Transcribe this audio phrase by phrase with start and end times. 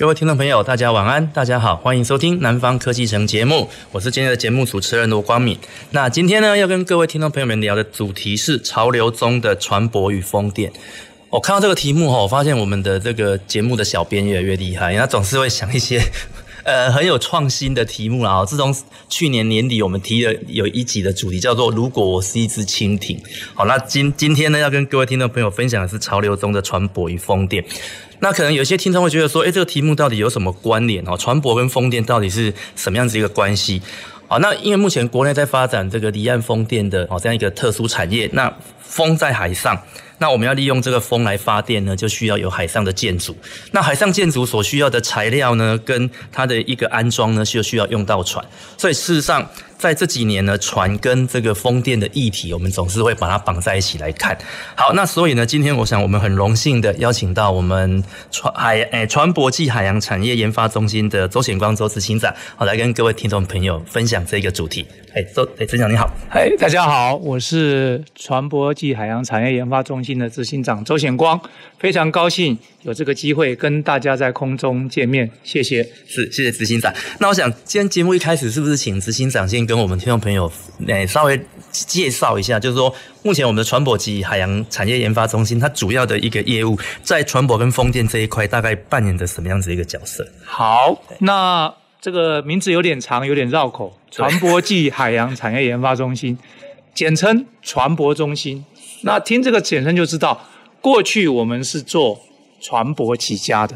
[0.00, 5.58] 各位听众朋友，大家晚安，大家好，欢迎收听《南方科技城》节目，我是今天的节目主持人罗光敏。
[5.90, 10.72] 那今天呢，要跟各位听众朋友们聊的主题是潮流中的船舶与风电。
[11.28, 16.00] 我看到这个题目哈，我发现我们的这个节目的小编越来越厉害，因为他总是会想一些。
[16.64, 18.44] 呃，很有创新的题目啦！
[18.44, 18.74] 自从
[19.08, 23.18] 去年年底我们提了有一集的主题叫做“如果我是一只蜻蜓”，
[23.54, 27.64] 好，那今今天呢，要跟各位听众朋友分享的是潮流中的船舶与风电。
[28.20, 31.16] 那可能有些听众会觉得说，哎，这个题目到底有什么关联哦？
[31.16, 33.80] 船舶跟风电到底是什么样子一个关系？
[34.28, 38.52] 好，那因为目前国内在发展这个离岸风电的哦这样一个特殊产业，那
[38.90, 39.80] 风在海上。
[40.18, 43.34] 那我们要利用这个风来发电呢，就需要有海上的建筑。
[43.70, 48.44] 那海上建筑所需要的材料呢，跟它的一个安装呢，就需要用到船。
[48.76, 54.36] 所以事实上，在这几年呢，船跟这个风电的议题，我们总是会把它绑在一起来看。
[54.76, 64.86] 好，那所以呢，今天我想我们很荣幸的邀请到我们船海诶船舶暨海洋产业研发中心的周显光周执行长，好，来跟各位听众朋友分享这个主题。
[65.14, 66.10] 哎，周哎，执行长你好。
[66.30, 71.38] 哎，大家好，我是船舶暨海洋产业研发中心的执行长周显光，
[71.78, 75.82] 非常高兴有这个机会跟大家在空中见面，谢谢。
[76.06, 76.90] 是，谢谢执行长。
[77.18, 80.50] 那我想今天节目一开始是不是请执行长先跟我们听众朋友，
[80.86, 81.38] 诶，稍微
[81.70, 90.26] 介绍一下，就是说，目前我们的船舶及海洋产业研发中心，它主要的一个业务，在船舶跟风电这一块，大概扮演着什么样子一个角色？
[90.42, 96.38] 好，那这个名字有点长，有点绕口，船舶暨海洋产业研发中心，
[96.94, 98.64] 简称船舶中心。
[99.02, 100.46] 那听这个简称就知道，
[100.80, 102.20] 过去我们是做
[102.60, 103.74] 船舶起家的，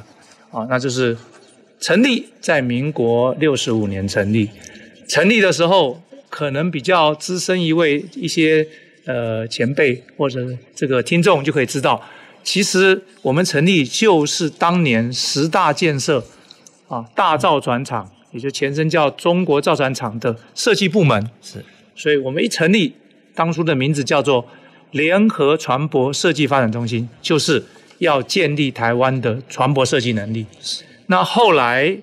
[0.51, 1.17] 啊，那就是
[1.81, 4.51] 成立在民国六十五年成立。
[5.09, 8.67] 成立的时候，可能比较资深一位一些
[9.07, 10.41] 呃前辈或者
[10.75, 12.03] 这个听众就可以知道，
[12.43, 16.25] 其实我们成立就是当年十大建设
[16.89, 21.31] 啊大造船厂，也就前身叫中国造船厂的设计部门。
[21.41, 22.95] 是，所以我们一成立，
[23.35, 24.47] 当初的名字叫做
[24.93, 27.65] 联合船舶设计发展中心，就是
[27.99, 30.47] 要建立台湾的船舶设计能力。
[31.07, 31.99] 那后来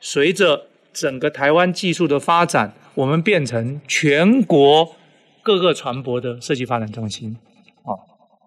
[0.00, 4.94] 随着整个台湾技术的发展，我们变成全国
[5.42, 7.36] 各个船舶的设计发展中心。
[7.84, 7.98] 哦，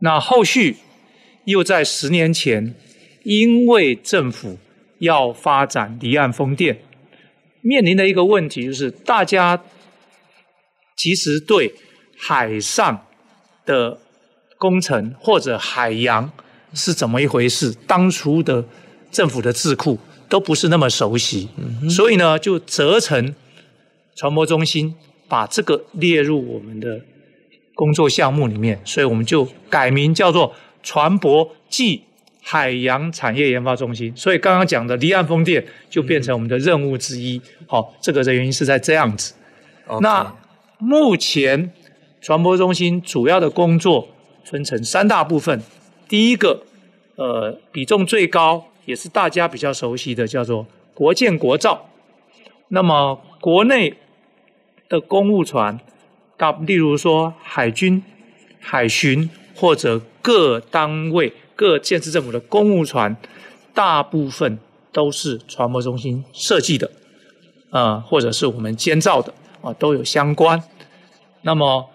[0.01, 0.77] 那后续
[1.45, 2.75] 又在十年前，
[3.23, 4.57] 因为政府
[4.99, 6.79] 要发展离岸风电，
[7.61, 9.63] 面临的一个问题就是，大家
[10.95, 11.73] 其实对
[12.19, 13.05] 海上
[13.65, 13.97] 的
[14.57, 16.31] 工程或者海洋
[16.73, 18.65] 是怎么一回事，当初的
[19.09, 19.97] 政府的智库。
[20.29, 21.49] 都不是那么熟悉，
[21.89, 23.33] 所以呢，就责成
[24.15, 24.93] 传播中心
[25.27, 27.01] 把这个列入我们的
[27.73, 30.53] 工作项目里面，所以我们就改名叫做
[30.83, 32.03] 船舶暨
[32.43, 34.15] 海洋产业研发中心。
[34.15, 37.41] 所以刚刚讲的离岸风电就变成我们的任务之一。
[37.65, 39.33] 好，这个的原因是在这样子。
[40.01, 40.31] 那
[40.77, 41.71] 目前
[42.21, 44.07] 船舶中心主要的工作
[44.43, 45.61] 分成三大部分，
[46.07, 46.63] 第一个，
[47.15, 48.65] 呃，比重最高。
[48.85, 50.65] 也是大家比较熟悉的，叫做
[50.95, 51.89] 国建国造。
[52.69, 53.93] 那么国内
[54.87, 55.79] 的公务船，
[56.37, 58.01] 大例如说海军、
[58.59, 63.15] 海巡或者各单位、各建设政府的公务船，
[63.75, 64.57] 大部分
[64.91, 66.89] 都是船舶中心设计的，
[67.69, 69.31] 啊、呃，或者是我们监造的，
[69.61, 70.63] 啊，都有相关。
[71.43, 71.87] 那么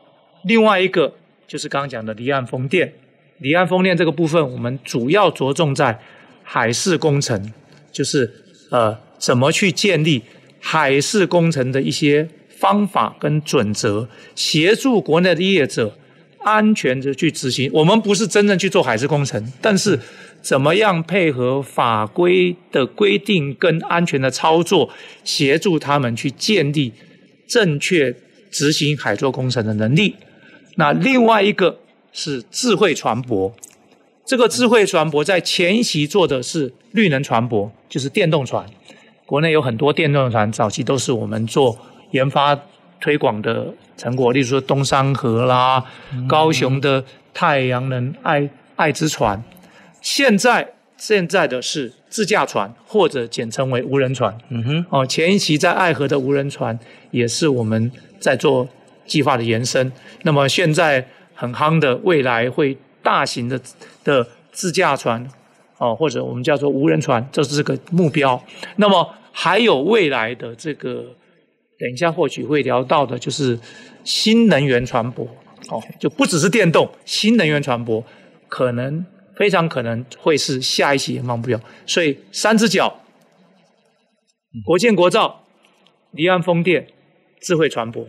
[0.44, 1.15] 另外一个
[1.47, 2.93] 就是刚刚讲的离岸风电，
[3.38, 5.99] 离岸风电这个部分，我们主要着重在。
[6.47, 7.55] 海事工程
[7.91, 8.31] 就是
[8.71, 10.21] 呃，怎么去建立
[10.60, 15.97] 海事工程的一些方法跟准则，协助国内的业者
[16.41, 17.71] 安全的去执行。
[17.72, 19.98] 我们不是真正去做海事工程，但是
[20.42, 24.91] 怎么样配合法规的规定跟安全的操作，
[25.24, 26.92] 协助他们去建立
[27.48, 28.15] 正确
[28.51, 30.15] 执行海作工程的能力。
[30.76, 31.78] 那另外一个
[32.12, 33.53] 是智慧船舶。
[34.24, 38.66] 这个智慧船舶在前期做的是绿能船舶，就是电动船。
[39.26, 41.78] 国内有很多电动船，早期都是我们做
[42.12, 42.59] 研发
[43.00, 45.84] 推广的成果，例如说东山河啦、
[46.26, 47.04] 高雄的
[47.34, 49.42] 太阳能爱爱之船。
[50.00, 54.36] 现在现在的是自驾船或者简称为无人船。
[54.48, 56.78] 嗯哼，哦，前一期在爱河的无人船
[57.10, 58.68] 也是我们在做
[59.06, 59.91] 计划的延伸。
[60.22, 63.60] 那么现在很夯的，未来会大型的
[64.03, 65.28] 的自驾船，
[65.78, 68.42] 哦，或者我们叫做无人船，这是个目标。
[68.77, 71.04] 那么还有未来的这个，
[71.78, 73.59] 等一下或许会聊到的，就是
[74.04, 75.27] 新能源船舶。
[75.71, 78.04] 哦，就不只是电动，新能源船舶
[78.48, 81.59] 可能非常可能会是下一期研发目标。
[81.86, 83.00] 所以三只脚，
[84.66, 85.47] 国建国造、
[86.10, 86.86] 离岸风电、
[87.41, 88.04] 智慧船舶，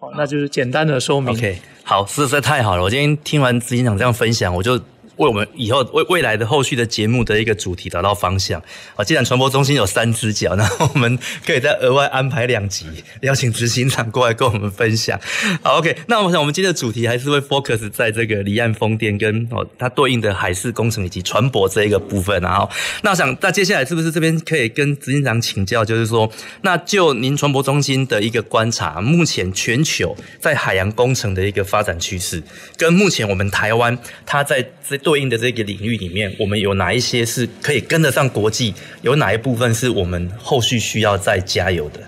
[0.00, 1.32] 哦，那就是简单的说明。
[1.34, 2.82] OK，好，实在太好了。
[2.82, 4.80] 我今天听完执行长这样分享，我就。
[5.18, 8.62] 为我们以后为未来的后续的节目的一个主题找到方向
[8.94, 9.04] 啊！
[9.04, 12.86] 既然传播中心有三只脚，那我们可以再额外安排两集，
[13.22, 15.20] 邀请执行长过来跟我们分享。
[15.60, 22.40] 好，OK，那我想我们今天的主题还是会 focus 在这个离岸风电跟哦它对应的海事工程以及船舶这一个部分。
[22.40, 22.70] 然后，
[23.02, 26.30] 那我想那接下来是不是这边可以跟执行长请教，就是说，
[26.62, 32.40] 那就您船舶中心的一个观察，目前全球在海洋工程的一个发展趋势，
[32.76, 34.96] 跟目前我们台湾它在这。
[35.08, 38.74] 对应的这个领域里面，我们有哪一些是可以跟得上国际？
[39.00, 42.06] 有哪一部分是我们后续需要再加油的？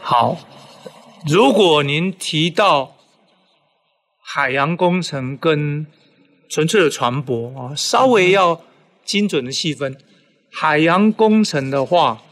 [0.00, 0.38] 好，
[1.26, 2.96] 如果您提到
[4.22, 5.86] 海洋工程跟
[6.48, 8.62] 纯粹的船舶啊，稍微要
[9.04, 9.94] 精准的细分，
[10.50, 12.22] 海洋工程的话，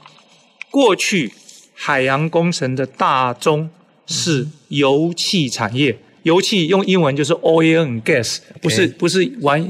[0.71, 1.35] 过去
[1.75, 3.69] 海洋工程的大宗
[4.07, 5.99] 是油气产业。
[6.27, 9.65] 油气用英文就是 oil and gas，不是不是玩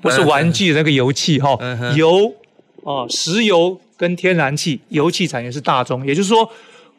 [0.00, 1.58] 不是玩具的那个油气哈，
[1.96, 2.32] 油
[2.84, 6.48] 啊，石油跟天然气，油气产业是大宗，也就是说，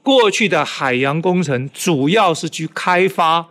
[0.03, 3.47] 过去的海洋工程主要是去开发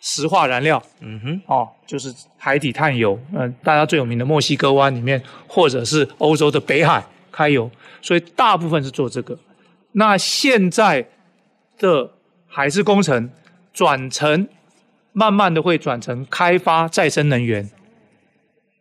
[0.00, 9.38] 石化燃料，嗯哼，哦，就是海底探油，嗯，大家最有名的墨西哥湾里面，或者是欧洲的北海开油，所以大部分是做这个。
[9.92, 11.06] 那现在
[11.78, 12.12] 的
[12.46, 13.30] 海事工程。
[13.72, 14.48] 转成，
[15.12, 17.70] 慢慢的会转成开发再生能源。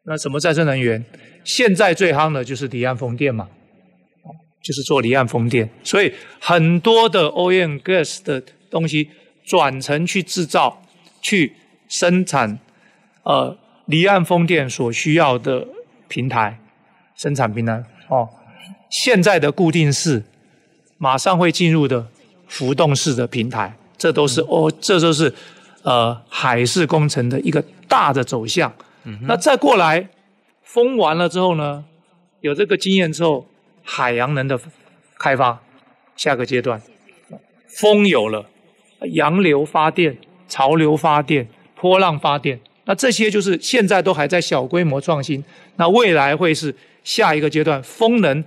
[0.03, 1.03] 那什么再生能源？
[1.43, 3.49] 现在最夯的就是离岸风电嘛，
[4.63, 5.69] 就是做离岸风电。
[5.83, 9.09] 所以很多的 oil and gas 的东西
[9.45, 10.81] 转成去制造、
[11.21, 11.53] 去
[11.87, 12.59] 生产，
[13.23, 15.67] 呃，离岸风电所需要的
[16.07, 16.59] 平台、
[17.15, 17.83] 生产平台。
[18.09, 18.29] 哦，
[18.89, 20.23] 现在的固定式，
[20.97, 22.07] 马上会进入的
[22.47, 23.77] 浮动式的平台。
[23.97, 25.33] 这都是哦，这都是
[25.83, 28.71] 呃海事工程的一个大的走向。
[29.03, 30.09] 嗯、那再过来，
[30.63, 31.85] 风完了之后呢，
[32.41, 33.47] 有这个经验之后，
[33.83, 34.59] 海洋能的
[35.17, 35.61] 开发，
[36.15, 36.81] 下个阶段，
[37.67, 38.45] 风有了，
[39.13, 40.17] 洋流发电、
[40.49, 45.43] 潮流发电、波浪发电，那这些就是现在都还在小规模创新，
[45.77, 48.43] 那未来会是下一个阶段，风能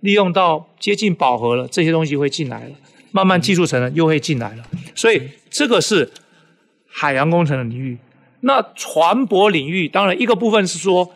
[0.00, 2.74] 利用到接近饱和了，这些东西会进来了。
[3.14, 6.10] 慢慢技术层呢又会进来了，所以这个是
[6.88, 7.96] 海洋工程的领域。
[8.40, 11.14] 那船舶领域，当然一个部分是说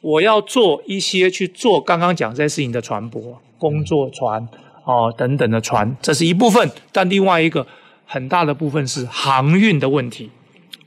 [0.00, 4.48] 我要做一些去做刚刚讲这些事情的船舶，工作船
[4.84, 6.68] 哦等等的船，这是一部分。
[6.90, 7.64] 但另外一个
[8.04, 10.32] 很大的部分是航运的问题。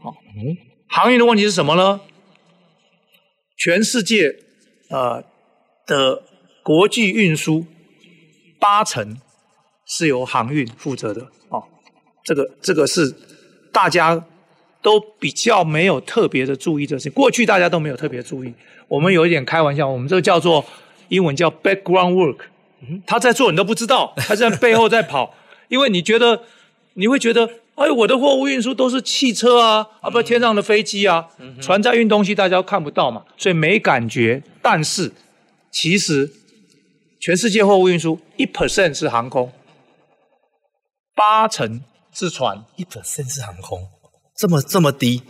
[0.01, 0.13] 哦，
[0.88, 2.01] 航运的问题是什么呢？
[3.56, 4.35] 全世界
[4.89, 5.23] 呃
[5.88, 6.23] 的
[6.61, 7.65] 国际运输
[8.59, 9.21] 八成。
[9.89, 11.63] 是由航运负责的哦，
[12.23, 13.13] 这个这个是
[13.71, 14.23] 大家
[14.83, 17.11] 都比较没有特别的注意这事情。
[17.11, 18.54] 过去大家都没有特别注意，
[18.87, 20.63] 我们有一点开玩笑，我们这个叫做
[21.07, 22.37] 英文叫 background work，
[23.07, 25.33] 他在做你都不知道，他在背后在跑，
[25.69, 26.44] 因为你觉得
[26.94, 31.28] 你会觉得，哎，我的货物运输都是汽车啊，啊不天上的飞机啊，
[31.59, 34.44] 船在运东西，大家都看不到嘛，所以没感觉。
[34.61, 35.11] 但是
[35.71, 36.31] 其实
[37.19, 39.52] 全世界货物运输一 percent 是航空。
[41.19, 41.81] 八成
[42.14, 43.85] 是船，一 percent 是航空，
[44.38, 45.21] 这么这么低？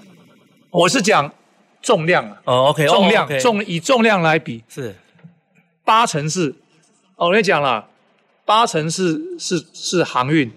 [0.70, 1.34] 我是讲
[1.82, 2.40] 重量啊。
[2.46, 3.42] 哦，OK，重量 oh, okay.
[3.42, 4.96] 重以重量来比是
[5.84, 6.54] 八成是。
[7.16, 7.88] 哦，我跟你讲了，
[8.46, 10.52] 八成是是是航运，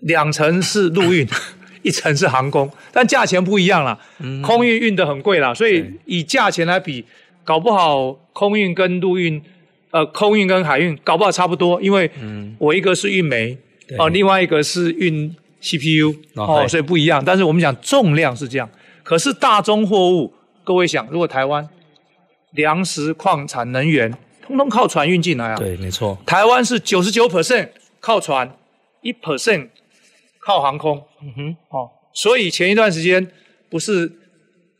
[0.00, 1.28] 两成是陆运，
[1.84, 4.00] 一成是航空，但价钱不一样了。
[4.20, 7.04] 嗯、空运运的很贵了，所以以价钱来比，
[7.44, 9.44] 搞不好空运跟陆运，
[9.90, 12.10] 呃，空运跟海运搞不好差不多，因为
[12.56, 13.58] 我一个是运煤。
[13.98, 17.22] 哦，另外一个是运 CPU 哦，所以不一样。
[17.24, 18.68] 但是我们讲重量是这样，
[19.02, 20.32] 可是大宗货物，
[20.64, 21.68] 各位想，如果台湾
[22.52, 24.12] 粮食、矿产、能源，
[24.46, 25.56] 通通靠船运进来啊？
[25.56, 26.18] 对，没错。
[26.26, 27.68] 台湾是九十九 percent
[28.00, 28.56] 靠船，
[29.02, 29.68] 一 percent
[30.40, 31.02] 靠航空。
[31.22, 33.26] 嗯哼，哦，所以前一段时间
[33.68, 34.10] 不是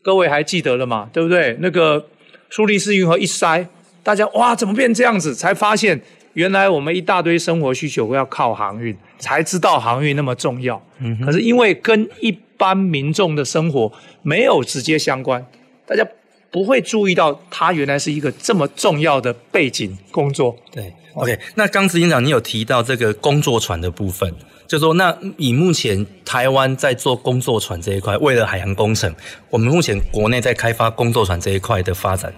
[0.01, 1.09] 各位还记得了嘛？
[1.11, 1.57] 对不对？
[1.59, 2.07] 那个
[2.49, 3.67] 苏黎世运河一塞，
[4.03, 5.35] 大家哇，怎么变这样子？
[5.35, 6.01] 才发现
[6.37, 10.79] 原来我们一大堆生活需求要靠航运，才知道航运那么重要。
[10.99, 13.91] 嗯，可是因为跟一般民众的生活
[14.21, 15.43] 没有直接相关，
[15.87, 16.07] 大家
[16.51, 20.55] 不会注意到它原来是一个这么重要的背景工作。
[20.71, 21.39] 对，OK。
[21.55, 24.31] 那刚执行长，你有提到这个工作船的部分。
[24.67, 29.11] 就说那以目前台湾在做工作船这一块，为了海洋工程，
[29.49, 32.31] 我们目前国内在开发工作船这一块的发展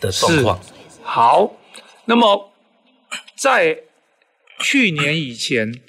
[0.00, 0.58] 的状况。
[1.02, 1.50] 好，
[2.06, 2.51] 那么
[3.36, 3.78] 在
[4.60, 5.80] 去年以前，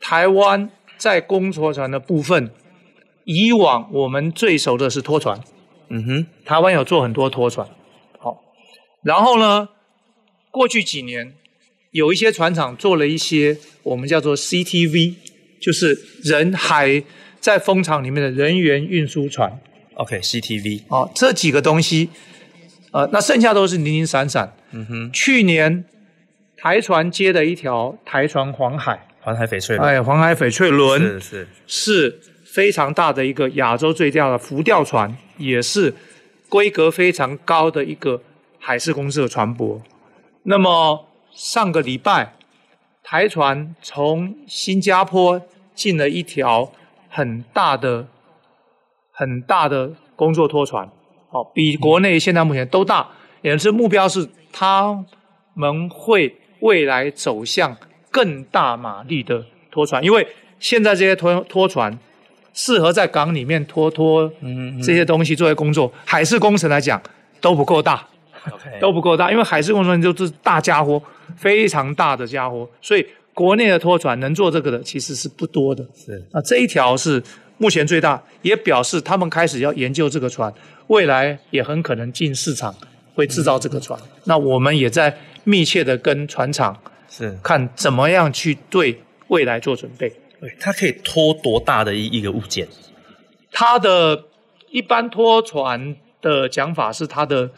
[0.00, 2.50] 台湾在公拖船的部分，
[3.24, 5.40] 以往我们最熟的是拖船。
[5.88, 7.66] 嗯哼，台湾有做很多拖船。
[8.18, 8.42] 好，
[9.02, 9.68] 然后呢，
[10.50, 11.34] 过去几年。
[11.92, 15.14] 有一些船厂做了一些我们叫做 CTV，
[15.58, 17.02] 就是人海
[17.40, 19.58] 在风场里面的人员运输船。
[19.94, 20.82] OK，CTV。
[20.88, 22.10] 哦，这几个东西，
[22.92, 24.54] 呃，那剩下都是零零散散。
[24.72, 25.10] 嗯哼。
[25.10, 25.86] 去年
[26.66, 29.88] 台船接的一条台船黄海，黄海翡翠轮。
[29.88, 35.94] 哎，黄海翡翠轮是是是非常大的一个亚洲最大的浮吊船，也是
[36.48, 38.20] 规格非常高的一个
[38.58, 39.80] 海事公司的船舶。
[40.42, 42.32] 那么上个礼拜，
[43.04, 45.40] 台船从新加坡
[45.72, 46.72] 进了一条
[47.08, 48.08] 很大的、
[49.12, 50.90] 很大的工作拖船，
[51.30, 53.10] 哦，比国内现在目前都大。
[53.42, 55.04] 也是目标是，他
[55.54, 57.76] 们会未来走向
[58.10, 60.26] 更大马力的拖船，因为
[60.58, 61.98] 现在这些拖拖船
[62.54, 64.30] 适合在港里面拖拖
[64.84, 67.00] 这些东西作为工作，海事工程来讲
[67.40, 68.06] 都不够大。
[68.80, 71.02] 都不够大，因为海事工程就是大家伙，
[71.36, 75.84] 非常大的家伙，所以国内的拖船能做这个的其实是不多的。
[75.96, 77.20] 是，那这一条是
[77.58, 80.54] 目前最大，也表示他们开始要研究这个船，
[80.86, 82.72] 未来也很可能进市场
[83.16, 83.98] 会制造这个船。
[84.00, 85.12] 嗯、那我们也在
[85.46, 90.12] 密切的跟船厂是看怎么样去对未来做准备。
[90.40, 92.68] 对，它可以拖多大的一一个物件？
[93.50, 94.24] 它的
[94.70, 97.50] 一般拖船的讲法是它的。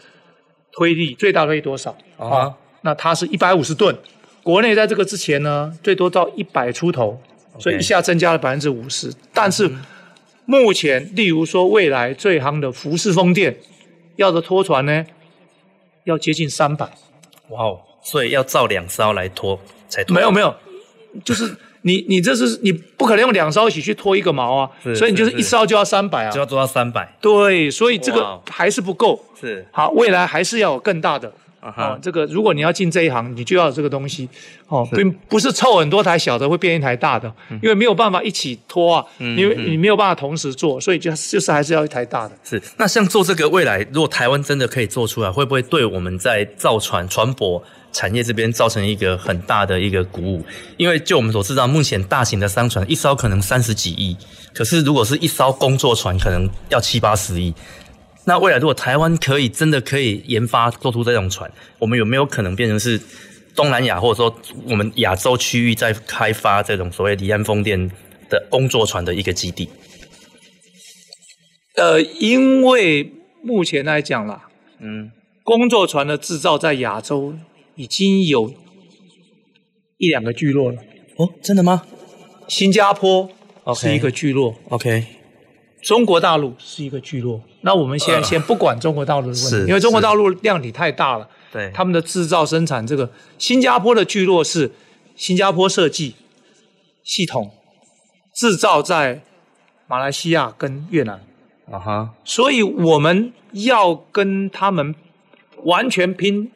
[0.71, 2.54] 推力最大推力多少啊？Uh -huh.
[2.83, 3.97] 那它是一百五十吨。
[4.45, 7.21] 国内在这个之前呢，最多到一百出头
[7.54, 7.61] ，okay.
[7.61, 9.12] 所以一下增加了百分之五十。
[9.33, 9.68] 但是
[10.45, 13.57] 目前，例如说未来最夯的福斯风电
[14.16, 15.04] 要的拖船呢，
[16.04, 16.88] 要接近三百。
[17.50, 17.81] 哇哦！
[18.02, 20.14] 所以要造两艘来拖才拖。
[20.14, 20.55] 没有没有，
[21.25, 21.57] 就是。
[21.83, 27.17] 你你这是你不可能用两艘一起去拖一个毛啊，所以你就是一艘就要三百啊，就要做到三百。
[27.21, 29.25] 对，所以这个还是不够。
[29.40, 31.99] 是，好，未来还是要有更大的啊、哦。
[32.00, 34.29] 这个如果你要进这一行，你就要这个东西
[34.69, 42.35] 哦，并不是凑很多台小的会变一台大的，因为没有办法一起拖啊，因为你没有办法同时做，所以就就是还是要一台大的。
[42.45, 47.62] 是，那像做这个未来，如果台湾真的可以做出来，会不会对我们在造船船舶？
[47.91, 50.45] 产业这边造成一个很大的一个鼓舞，
[50.77, 54.15] 因为就我们所知道，目前大型的商船一艘可能三十几亿，
[54.53, 57.53] 可是如果是一艘工作船，可能要七八十亿。
[58.28, 63.00] 那未来如果台湾可以真的可以研发做出这种船，我们有没有可能变成是
[63.56, 67.90] 东南亚或者说我们亚洲区域在开发这种所谓离岸风电
[68.28, 69.70] 的工作船的一个基地？
[71.76, 73.11] 呃，因为
[73.42, 75.11] 目前来讲啦，嗯，
[75.42, 77.35] 工作船的制造在亚洲。
[77.78, 78.52] 已经有
[79.99, 80.82] 一两个聚落了
[81.16, 81.87] 哦，真的吗？
[82.49, 83.30] 新加坡
[83.76, 85.04] 是一个聚落，OK，
[85.80, 87.40] 中国大陆是一个聚落。
[87.62, 94.71] 那我们现在先不管中国大陆的问题，因为中国大陆量体太大了，对，他们的制造生产这个新加坡的聚落是
[95.17, 96.15] 新加坡设计
[97.05, 97.50] 系统
[98.35, 99.23] 制造在
[99.87, 101.21] 马来西亚跟越南，
[101.71, 104.95] 啊哈，所以我们要跟他们
[105.65, 106.53] 完全拼。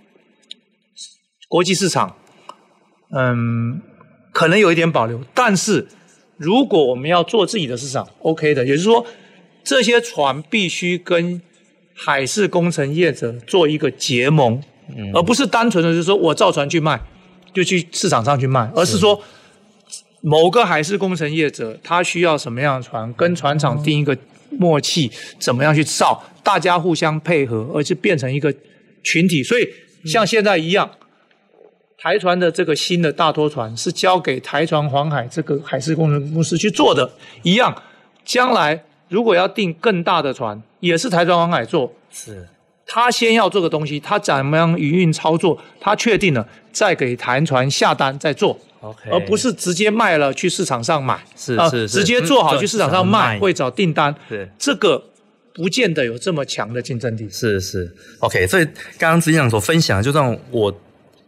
[1.49, 2.17] 国际市场，
[3.15, 3.83] 嗯，
[4.33, 5.87] 可能有一点保留，但是
[6.39, 9.05] 如果我们要做自己的市场，OK 的，也就是说，
[9.65, 11.41] 这些船必须跟
[11.95, 14.63] 海事工程业者做一个结盟，
[14.97, 17.01] 嗯，而不是单纯的就是说我造船去卖，
[17.53, 19.21] 就去市场上去卖，而是说
[20.21, 24.17] 某个海事工程业者他需要什么样的船，跟船厂定一个
[24.51, 28.53] 默契，怎么样去造，大家互相配合，而且变成一个
[29.03, 29.69] 群体，所以
[30.05, 30.91] 像现在一样。
[31.99, 37.09] 台船的这个新的大拖船是交给台船黄海这个海事工程公司去做的，
[37.45, 37.81] 一样。
[38.25, 41.93] 将来如果要订更大的船，也是台船航海做。
[42.11, 42.49] 是，
[42.87, 48.59] 他先要做个东西，他怎么样营运操作，他确定了，再给台船下单再做。
[48.81, 51.23] OK，而不是直接卖了去市场上买。
[51.37, 54.15] 是是是，直接做好去市场上卖，会找订单。
[54.29, 55.05] 对，这个
[55.53, 57.29] 不见得有这么强的竞争力。
[57.29, 58.47] 是是，OK。
[58.47, 58.65] 所以
[58.99, 60.75] 刚刚执行长所分享的，就让我。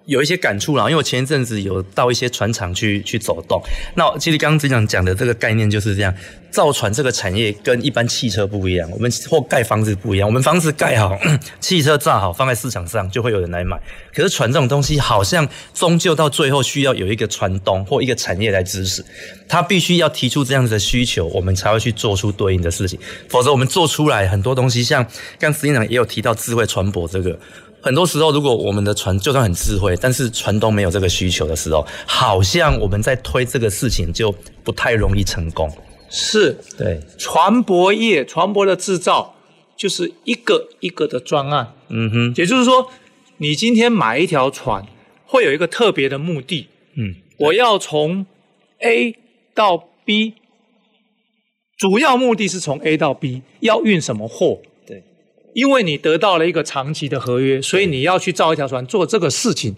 [0.06, 3.62] 有一些感触啦，因为我前一阵子有到一些船厂去去走动。
[3.94, 6.14] 那其实刚刚执行长讲的这个概念就是这样，
[6.50, 10.28] 造船这个产业跟一般汽车不一样，我们或盖房子不一样。
[10.28, 11.18] 我们房子盖好，
[11.58, 13.80] 汽车造好，放在市场上就会有人来买。
[14.14, 19.02] 可是船这种东西，好像终究到最后需要有一个船东或一个产业来支持，
[19.48, 22.98] 他必须要提出这样子的需求，我们才会去做出对应的事情。
[23.30, 25.02] 否则我们做出来很多东西，像
[25.38, 27.38] 刚刚执行长也有提到智慧船舶这个。
[27.84, 35.70] 很多时候，如果我们的船就算很智慧，但是船东没有这个需求的时候，好像我们在推这个事情就不太容易成功。
[36.08, 39.34] 是，对，船舶业、船舶的制造
[39.76, 41.74] 就是一个一个的专案。
[41.90, 42.90] 嗯哼，也就是说，
[43.36, 44.86] 你今天买一条船，
[45.26, 46.68] 会有一个特别的目的。
[46.94, 48.24] 嗯，我要从
[48.78, 49.14] A
[49.54, 50.36] 到 B，
[51.76, 54.62] 主要目的是从 A 到 B，要运什么货？
[55.54, 59.74] 因为你得到了一个长期的合约，所以你要去造一条船做这个事情，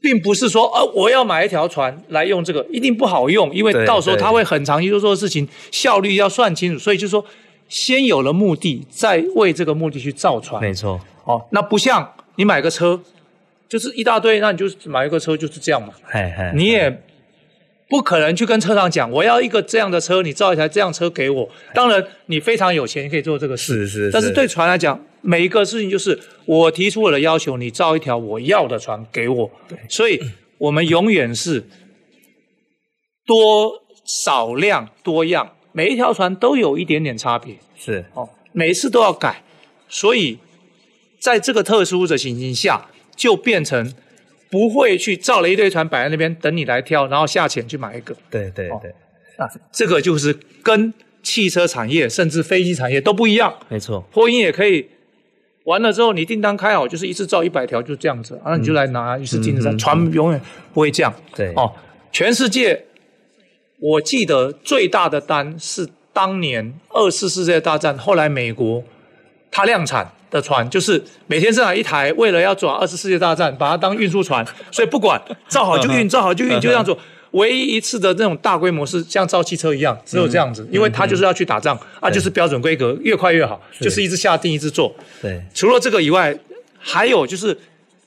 [0.00, 6.78] 并不是说，呃，我要买一条船来用这个，一定不好用，因为到时候他会很长期做做事情，效率要算清楚。
[6.78, 7.24] 所以就是说，
[7.68, 10.60] 先有了目的，再为这个目的去造船。
[10.60, 13.00] 没错，哦，那不像你买个车，
[13.68, 15.92] 就是一大堆，那你就买一个车就是这样嘛。
[16.04, 17.02] 嘿嘿，你也。
[17.88, 21.48] 不可能去跟车厂讲，我要一个这样的车，你造一台这样车给我。
[21.74, 23.86] 当然，你非常有钱，你可以做这个事。
[23.86, 24.10] 是是是。
[24.10, 29.50] 但是对船来讲，每一个事情就是我提出我的要求，你造一条我要的船给我。
[29.66, 29.78] 对。
[29.88, 30.20] 所以
[30.58, 31.66] 我们永远是
[33.24, 33.72] 多
[34.04, 37.56] 少量多样，每一条船都有一点点差别。
[37.78, 38.04] 是。
[38.12, 39.42] 哦，每一次都要改，
[39.88, 40.38] 所以
[41.18, 43.94] 在这个特殊的情形下，就变成。
[44.50, 48.14] 不会去造了一堆船摆在那边等你来挑，然后下潜去买一个。
[48.30, 48.94] 对对对，
[49.38, 53.54] 那这个就是跟汽车产业甚至飞机产业都不一样。
[53.68, 54.88] 没错，波音也可以
[55.64, 60.40] 完了之后，你订单开好，就是一次造一百条，就这样子，然后你就来拿，于是竞争上船永远
[60.72, 61.12] 不会降。
[61.34, 61.74] 对哦，
[62.10, 62.84] 全世界
[63.78, 68.82] 我记得最大的单是当年二次世界大战，后来美国
[69.50, 70.12] 它量产。
[70.30, 76.98] 的船就是每天生产一台，为了要转二次世界大战，把它当运输船， 所以不管造好就运，造好就运，就这样做。
[77.32, 84.94] 唯一一次的这种大规模是像造汽车一样，只有这样子，因为它就是要去打仗啊，就是标准规格，越快越好，就是一直下定一直做。
[85.20, 86.34] 对，除了这个以外，
[86.78, 87.54] 还有就是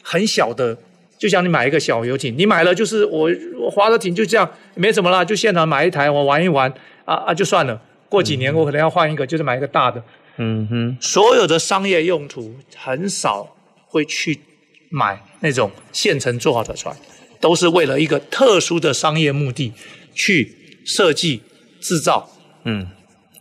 [0.01, 0.75] 很小的，
[1.19, 3.29] 就像你买一个小游艇，你买了就是我
[3.59, 6.73] 我划的艇就这样，没什么啦，就现场买一台我玩一玩
[7.05, 7.79] 啊啊就算了，
[8.09, 10.01] 过几年我可能要换一个，就是买一个大的。
[10.43, 14.41] 嗯哼，所有的商业用途很少会去
[14.89, 16.97] 买那种现成做好的船，
[17.39, 19.71] 都是为了一个特殊的商业目的
[20.15, 21.43] 去设计
[21.79, 22.27] 制造，
[22.63, 22.87] 嗯，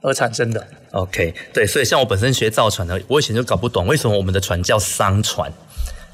[0.03, 0.69] 而产生的。
[0.91, 5.51] OK，对，所以像我本身学造船的，我以前就搞不懂为什么我们的船叫商船，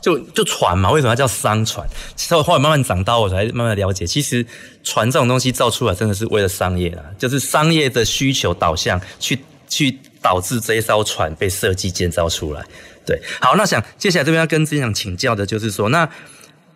[0.01, 1.85] 就就船嘛，为什么要叫商船？
[2.15, 4.47] 其实我后来慢慢长大，我才慢慢了解，其实
[4.85, 9.37] 船这种东西造出来真的是为了商业啦，就是商业的需求导向去
[9.69, 9.99] 去。
[10.27, 12.61] 导致这一艘船被设计建造出来，
[13.07, 16.09] 对，好，那想接下来这边要跟执行长请教的就是说，那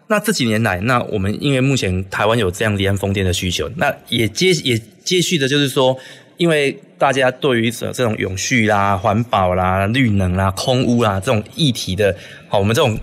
[0.06, 5.98] 那这几年来，那我们因为目前台湾有这样离岸风电的需求，那也接也接续的就是说，
[6.36, 12.96] 因为大家对于这这种永续啦、环保啦、绿能啦、空污啦这种议题的，好，我们这种，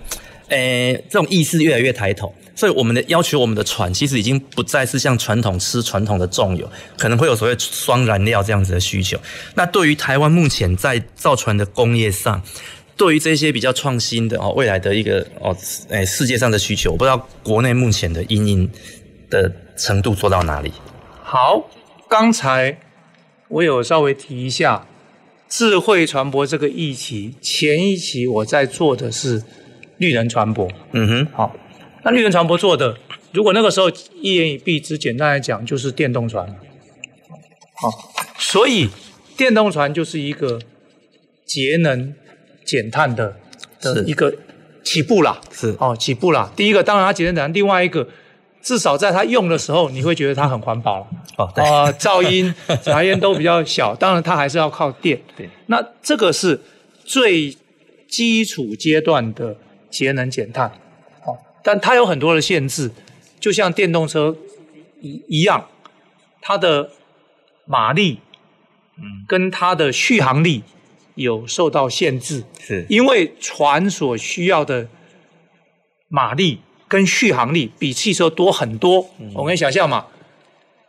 [0.48, 2.34] 诶，这种意识越来越抬头。
[2.58, 9.16] 所以我们的要求，我们的船其实已经不再是像传统吃传统的重油，可能会有所谓双燃料这样子的需求。
[9.54, 12.42] 那对于台湾目前在造船的工业上，
[12.96, 15.56] 对于这些比较创新的哦，未来的一个哦，
[15.88, 18.68] 诶，世界上的需求，我不知道国内目前的因应
[19.30, 20.72] 的程度做到哪里。
[21.22, 21.70] 好，
[22.08, 22.80] 刚才
[23.46, 24.84] 我有稍微提一下
[25.48, 29.44] 智慧船舶这个议题，前一期我在做的是
[29.98, 30.68] 绿能船舶。
[30.90, 31.54] 嗯哼，好。
[32.08, 32.96] 那绿能船不做的，
[33.32, 33.90] 如果那个时候
[34.22, 36.46] 一言以蔽之，简单来讲就是电动船。
[37.74, 37.90] 好，
[38.38, 38.88] 所以
[39.36, 40.58] 电动船就是一个
[41.44, 42.14] 节能
[42.64, 43.36] 减碳的
[43.82, 44.34] 的一个
[44.82, 45.38] 起步啦。
[45.52, 46.50] 是哦，起步啦。
[46.56, 48.08] 第一个当然它节能减碳，另外一个
[48.62, 51.06] 至少在它用的时候，你会觉得它很环保了。
[51.36, 53.94] 哦，啊，噪音、杂音都比较小。
[54.00, 55.20] 当然它还是要靠电。
[55.36, 55.50] 对。
[55.66, 56.58] 那这个是
[57.04, 57.54] 最
[58.08, 59.54] 基础阶段的
[59.90, 60.72] 节能减碳。
[61.68, 62.90] 但它有很多的限制，
[63.38, 64.34] 就像电动车
[65.02, 65.68] 一一样，
[66.40, 66.92] 它的
[67.66, 68.20] 马力，
[68.96, 70.62] 嗯，跟它的续航力
[71.14, 72.44] 有受到限制。
[72.58, 74.88] 是，因为船所需要的
[76.08, 79.10] 马力跟续航力比汽车多很多。
[79.18, 80.06] 嗯，我们可以想象嘛，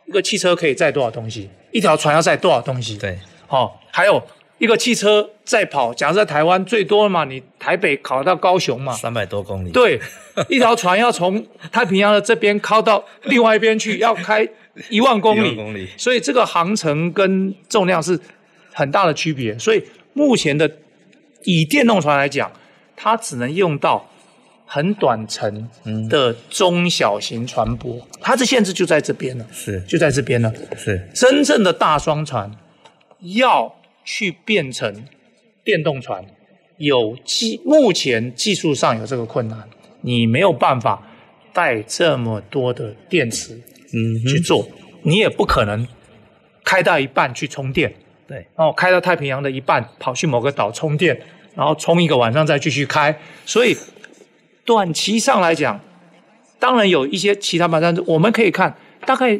[0.06, 2.96] 一个汽车可以载多少东西，一条船要载多少东西？
[2.96, 4.26] 对，哦，还有
[4.60, 9.70] 一个汽车在跑，假设在台湾最多嘛，你台北考到高雄嘛，三百多公里。
[9.70, 9.98] 对，
[10.50, 14.46] 一条船要从太平洋的这边靠到另外一边去，要开
[14.90, 15.88] 一万公里，公里。
[15.96, 18.20] 所以这个航程跟重量是
[18.74, 19.58] 很大的区别。
[19.58, 20.70] 所以目前的
[21.44, 22.52] 以电动船来讲，
[22.94, 24.10] 它只能用到
[24.66, 25.70] 很短程
[26.10, 30.52] 的中小型船舶，嗯、它的限制就在这边了，是就在这边了。
[30.76, 32.50] 是真正的大双船
[33.20, 35.04] 要去变成
[35.62, 36.24] 电动船，
[36.78, 39.68] 有技目前技术上有这个困难，
[40.00, 41.02] 你没有办法
[41.52, 43.60] 带这么多的电池，
[43.92, 44.66] 嗯，去做，
[45.02, 45.86] 你也不可能
[46.64, 47.94] 开到一半去充电，
[48.26, 51.20] 对，哦，开到太平洋的一半跑去某个岛充电，
[51.54, 53.76] 然后充一个晚上再继续开，所以
[54.64, 55.78] 短期上来讲，
[56.58, 59.38] 当然有一些其他办法，但是我们可以看，大概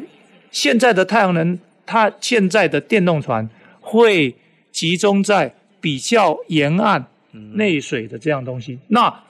[0.51, 3.49] 现在的太阳能，它现在的电动船
[3.81, 4.35] 会。
[4.71, 7.05] 集中在比较沿岸、
[7.53, 9.23] 内水的这样东西，那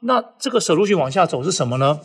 [0.00, 2.00] 那这个 solution 往下走是什么呢？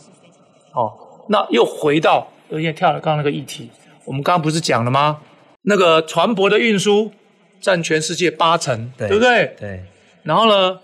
[0.72, 0.92] 哦，
[1.28, 3.70] 那又回到有点跳了刚刚那个议题，
[4.04, 5.20] 我们刚刚不是讲了吗？
[5.62, 7.12] 那个船舶的运输
[7.60, 9.56] 占全世界八成，对，对不对？
[9.58, 9.84] 对。
[10.22, 10.80] 然后呢？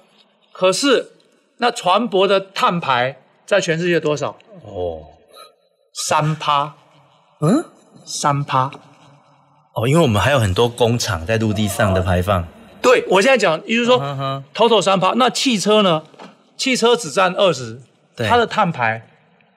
[0.53, 1.12] 可是
[1.57, 4.37] 那船舶的碳排在全世界多少？
[4.62, 5.07] 哦，
[5.94, 6.75] 三趴。
[7.40, 7.64] 嗯，
[8.05, 8.70] 三趴。
[9.72, 12.44] 哦，因为我们还有很多工厂在陆地上的排放。
[12.83, 13.98] 对，我现在讲，也就是说
[14.54, 15.12] ，total 三趴。
[15.16, 16.02] 那汽车呢？
[16.56, 17.80] 汽车只占二十，
[18.16, 19.06] 它的碳排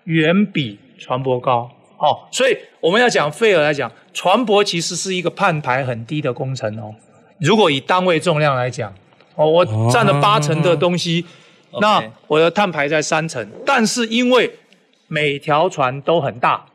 [0.03, 1.69] 远比船舶高。
[1.97, 6.93] 哦，所以我们要讲费尔来讲，船舶其实是一个碳排很低的工程哦。
[7.39, 8.93] 如果以单位重量来讲，
[9.35, 11.25] 哦，我占了八成的东西，
[11.71, 13.45] 哦、那我的碳排在三成。
[13.65, 14.59] 但是因为
[15.07, 16.65] 每条船都很大，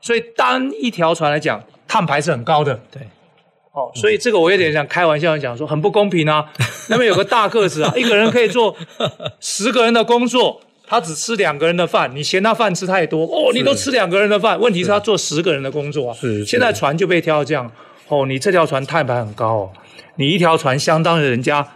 [0.00, 1.62] 所以单一条船来讲。
[1.90, 3.02] 碳排是很高的，对，
[3.72, 6.46] 哦，所以这个我有点想开玩笑讲说很不公平啊。
[6.88, 8.76] 那边有个大个子啊，一个人可以做
[9.40, 16.16] 十个人的工作，他只吃两个人的饭，你嫌他饭吃太多哦，你都吃两个人的饭，问题是他做十个人的工作啊。
[16.16, 17.68] 是，现在船就被挑这样，
[18.06, 19.72] 哦，你这条船碳排很高哦，
[20.14, 21.66] 你一条船相当于人家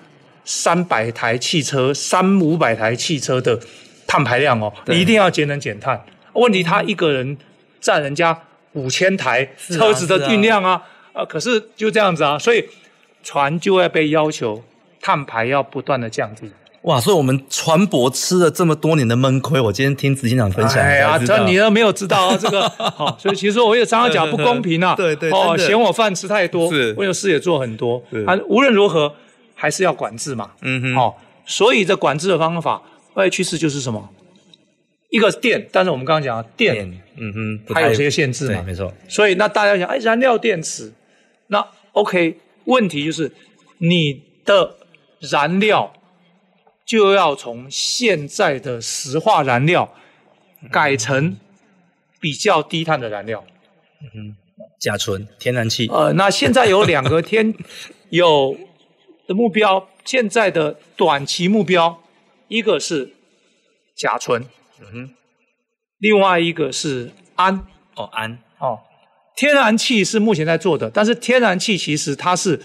[0.44, 3.59] 三百台汽车、三五百台汽车的
[4.07, 6.05] 碳排量哦，你一定要节能减碳。
[6.35, 7.37] 问题他一个人
[7.81, 8.42] 占人家。
[8.74, 10.82] 五千台车子的运量啊，啊，
[11.12, 12.64] 啊，啊，可是就这样子啊，所以
[13.22, 14.62] 船就会被要求
[15.00, 16.50] 碳排要不断的降低。
[16.82, 29.14] 哇，所以我们船舶吃了这么多年的闷亏，我今天听执行长分享，哎呀，这你都没有知道啊， 这个好，所以其实我也常常讲不公平啊， 对对，哦，嫌我饭吃太多，是，我有事也做很多，啊，无论如何
[29.54, 31.14] 还是要管制嘛，嗯哼，哦，
[31.46, 32.82] 所以这管制的方法，
[33.14, 34.10] 未来趋势就是什么？
[35.14, 36.74] 一个电，但是我们刚刚讲了电，
[37.14, 38.92] 嗯哼，它有这些限制嘛，没错。
[39.09, 40.92] 所以那大家想，哎，燃料电池，
[41.46, 43.31] 那 OK，问题就是
[43.79, 44.77] 你的
[45.20, 45.92] 燃料
[46.85, 49.94] 就要从现在的石化燃料
[50.72, 51.37] 改成
[52.18, 53.44] 比较低碳的燃料，
[54.03, 54.37] 嗯哼，
[54.81, 55.87] 甲醇、天然气。
[55.87, 57.55] 呃，那现在有两个 天
[58.11, 58.59] 有
[59.29, 62.03] 的目标，现在的短期目标，
[62.48, 63.12] 一个是
[63.94, 64.44] 甲醇。
[64.85, 65.11] 嗯哼，
[65.99, 67.61] 另外一个是氨
[67.97, 68.81] 哦，氨哦，
[69.37, 72.61] 天然气是目前在做的，但是天然气其实它是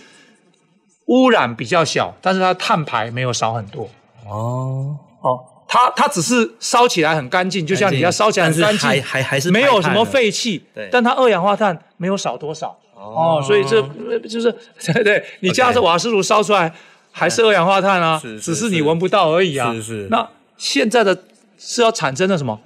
[1.08, 3.90] 污染比较小，但是它碳排没有少很多
[4.28, 4.98] 哦。
[5.22, 13.82] 哦，它它只是烧起来很干净，就像你要烧起来很干净，还还还是没有什么废气，对，但它二氧化碳没有少多少哦，哦，所以这
[14.20, 14.52] 就是
[14.94, 16.74] 对 对，你加着瓦斯炉烧出来
[17.12, 18.70] 还是二氧化碳啊，只是。
[18.70, 21.24] 你闻不到而已啊，是是，那现在的。
[21.60, 22.60] 是要产生的什么？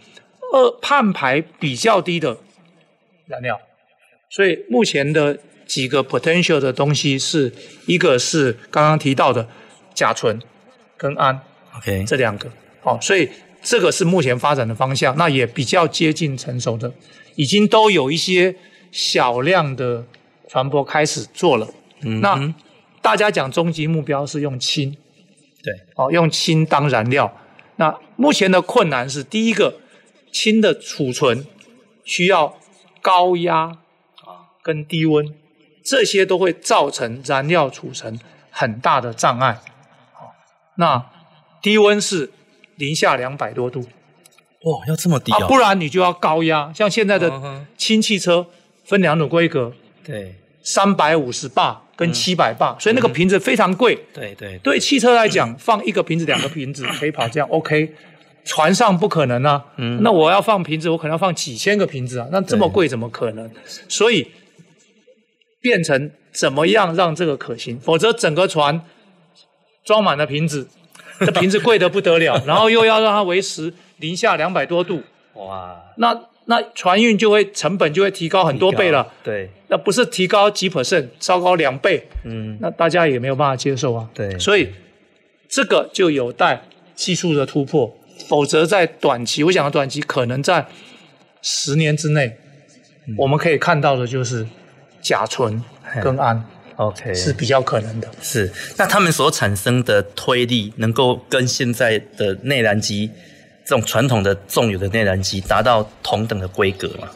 [0.54, 2.38] 二碳排比较低的
[3.26, 3.60] 燃料，
[4.30, 7.52] 所以目前的几个 potential 的东西是
[7.88, 9.50] 一个是刚刚提到的
[9.96, 10.40] 甲醇
[10.96, 11.42] 跟氨
[11.78, 12.52] ，OK，这两个，
[12.82, 13.28] 好，所以
[13.64, 16.94] 这个是目前发展的方向，那也比较接近成熟的，
[17.36, 18.56] 已经都有一些
[18.92, 20.06] 小量的
[20.48, 21.68] 传播开始做了。
[22.02, 22.54] 嗯，那
[23.02, 24.96] 大家讲终极目标是用氢，
[25.64, 27.40] 对，哦，用氢当燃料。
[27.78, 29.80] 那目前的困难是，第一个，
[30.32, 31.46] 氢的储存
[32.04, 32.58] 需要
[33.02, 33.78] 高压啊
[34.62, 35.34] 跟低温，
[35.84, 39.62] 这些都会造成燃料储存很大的障碍。
[40.76, 41.10] 那
[41.62, 42.32] 低温是
[42.76, 43.82] 零下两百多度，
[44.64, 45.48] 哇，要这么低啊？
[45.48, 48.48] 不然你就要高压，像现在的氢汽车
[48.84, 49.74] 分两种规格，
[50.04, 51.82] 对，三百五十巴。
[51.96, 53.96] 跟七百磅，所以那个瓶子非常贵。
[54.12, 57.94] 对对，对汽车来讲，放一个瓶子、两个瓶子 可以跑这样 OK。
[58.44, 63.48] 船上不可能啊，嗯，那我要放瓶子，我可能要放几千个瓶子啊，那这么贵怎么可能？
[63.88, 64.32] 所以
[65.62, 68.82] 变成怎么样让这个可行，否则整个船
[69.86, 70.68] 装满了瓶子，
[71.20, 75.04] 这 瓶子贵得不得了，然后又要让它维持零下两百多度，
[75.36, 84.70] 哇，那那船运就会成本就会提高很多倍了，对，那不是提高几 percent，超高两倍，嗯，那大家也没有办法接受啊，对，所以
[85.50, 86.62] 这个就有待
[86.94, 87.92] 技术的突破，
[88.30, 90.68] 否则在短期，我讲的短期可能在
[91.42, 92.38] 十年之内，
[93.08, 94.46] 嗯、我们可以看到的就是
[95.02, 95.60] 甲醇
[96.04, 97.12] 跟氨，OK。
[97.12, 98.08] 是比较可能的。
[98.22, 103.10] 是，那他们所产生的推力能够跟现在的内燃机
[103.66, 107.10] 这种传统的重油的内燃机达到同等的规格吗？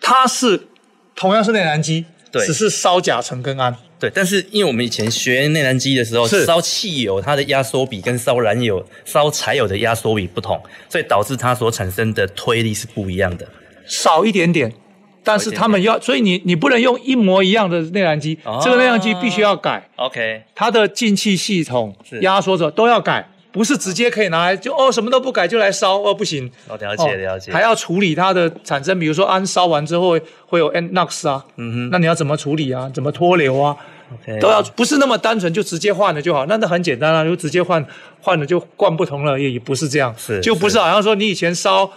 [0.00, 0.68] 它是
[1.14, 3.76] 同样是内燃机，对，只是烧甲醇跟氨。
[3.98, 13.48] 对，但是因为我们以前学内燃机的时候，烧汽油它的压缩比跟烧燃油、烧柴油的压缩比不同，所以导致它所产生的推力是不一样的，
[13.86, 14.72] 少一点点。
[15.26, 19.88] 但是他们要，所以你你不能用一模一样的内燃机，哦、这个内燃机必须要改。
[19.96, 26.50] OK，它的进气系统、压缩者都要改，不是直接可以拿来就哦什么都不改就来烧哦不行。
[26.68, 27.52] 哦，了解了解。
[27.52, 32.90] 还要处理它的产生，比如说氨烧完之后会，有 NOx 啊，嗯哼，那你要怎么处理啊？
[32.92, 33.76] 怎么脱硫啊
[34.26, 34.40] ？Okay.
[34.40, 36.46] 都要不是那么单纯，就直接换了就好。
[36.46, 37.86] 那那很简单啊，就直接换
[38.20, 41.88] 换了就灌不同了，也也不是这样，是就不是好像说你以前烧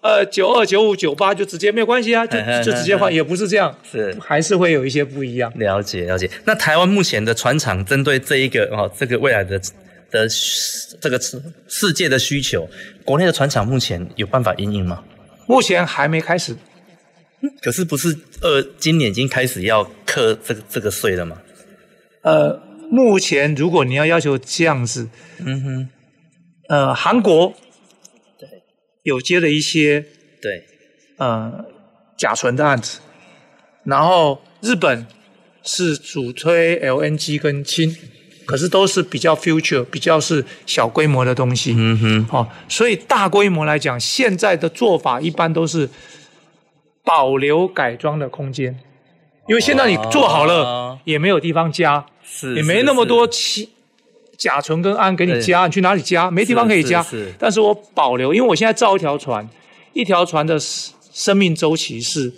[0.00, 5.52] 呃九二九五九八就直接没有关系啊，就就直接换，也不是这样，是 还是会有一些不一样。
[5.56, 6.30] 了解了解。
[6.44, 9.60] 那台湾目前的船厂针对这一个哦，这个未来的
[10.10, 10.28] 的
[11.00, 11.20] 这个
[11.68, 12.68] 世界的需求，
[13.04, 15.04] 国内的船厂目前有办法应应吗？
[15.46, 16.56] 目前还没开始。
[17.62, 21.40] 可是不是呃，今年已经开始要课这个这个税了吗？
[22.22, 25.88] 呃，目前如果你要要求这样子，嗯哼，
[26.68, 27.54] 呃，韩国
[28.38, 28.46] 对
[29.04, 30.04] 有接了一些
[30.42, 30.64] 对
[31.16, 31.64] 呃
[32.18, 33.00] 甲醇的案子，
[33.84, 35.06] 然后日本
[35.62, 37.96] 是主推 LNG 跟氢，
[38.50, 45.88] 可是都是比较 future，比较是小规模的东西，嗯哼，哦，所以大规模来讲，现在的做法一般都是
[47.04, 48.80] 保留改装的空间。
[49.48, 53.70] 因为现在你做好了，也没有地方加，是也没那么多气
[54.36, 56.30] 甲醇跟氨给你加，你去哪里加？
[56.30, 57.04] 没地方可以加。
[57.38, 59.48] 但是我保留，因为我现在造一条船，
[59.92, 62.32] 一条船的生命周期是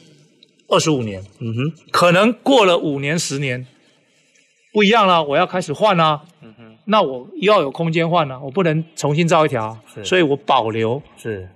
[0.68, 1.22] 二十五年。
[1.40, 3.66] 嗯哼，可能过了五年、十年
[4.72, 6.20] 不一样了，我要开始换啊。
[6.40, 11.02] 嗯哼，那我要有空间换啊，我不能重新造一条，所以我保留。
[11.16, 11.48] 是。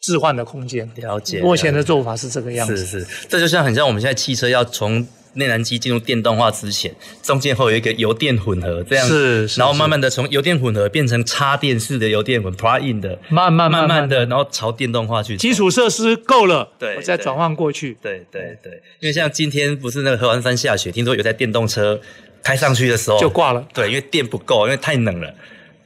[0.00, 1.40] 置换的空间，了解。
[1.40, 14.06] 目前的做法是这个样子，是是，这就像很像我们现在汽车要从内燃机进入电动化之前，中间会有一个油电混合这样，是，是，然后慢慢的从油电混合变成插电式的油电混 plug-in 的，慢慢慢慢。
[14.06, 21.98] 的，然后朝电动化去，基础设施够了，对，我再转换过去，对对对，因为像今天不是那个合欢山下雪，听说有台电动车
[22.44, 25.34] 开上去的时候就挂了，对，因为电不够，因为太冷了。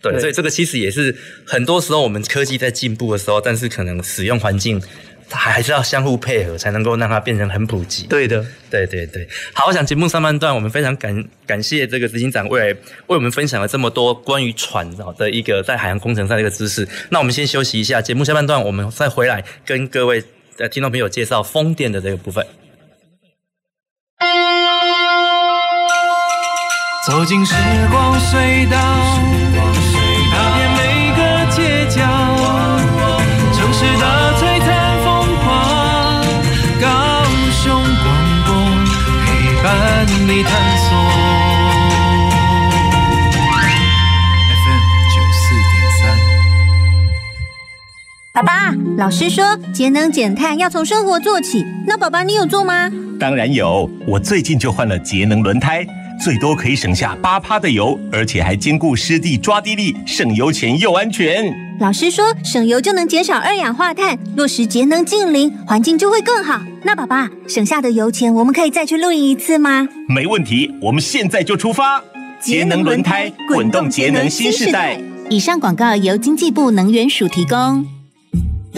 [0.02, 1.16] 对，对，所以这个其实也是
[1.46, 4.80] 很多时候我们科技在进步的时候，但是可能使用环境
[5.28, 8.06] 它还是要相互配合，才能够让它变成很普及。
[8.06, 9.28] 对的，对对对。
[9.52, 16.88] 好，我想节目上半段我们非常感感谢这个执行长为为我们分享了这么多关于船的一个在海洋工程上的一个知识。
[17.10, 20.22] 那我们先休息一下，节目下半段我们再回来跟各位
[20.56, 22.46] 的听众朋友介绍风电的这个部分。
[27.08, 27.54] 走进时
[27.90, 28.76] 光隧道。
[40.26, 40.90] 你探索
[44.52, 46.00] FM 九四点三。
[48.34, 52.90] 爸爸，老师说节能减碳要从生活做起，那爸爸你有做吗？
[53.18, 55.84] 当然有，我最近就换了节能轮胎，
[56.20, 61.54] 最多可以省下八趴的油，而且还兼顾湿地抓地力，省油钱又安全。
[61.78, 66.61] 老师说，省油就能减少二氧化碳，落实节能净零，环境就会更好。
[66.83, 69.87] 那爸爸，省下的油钱，我们可以再去露营一次吗？
[70.09, 72.02] 没问题，我们现在就出发。
[72.40, 75.00] 节能轮胎，滚动节能新时代。
[75.31, 77.97] 以上广告由经济部能源署提供。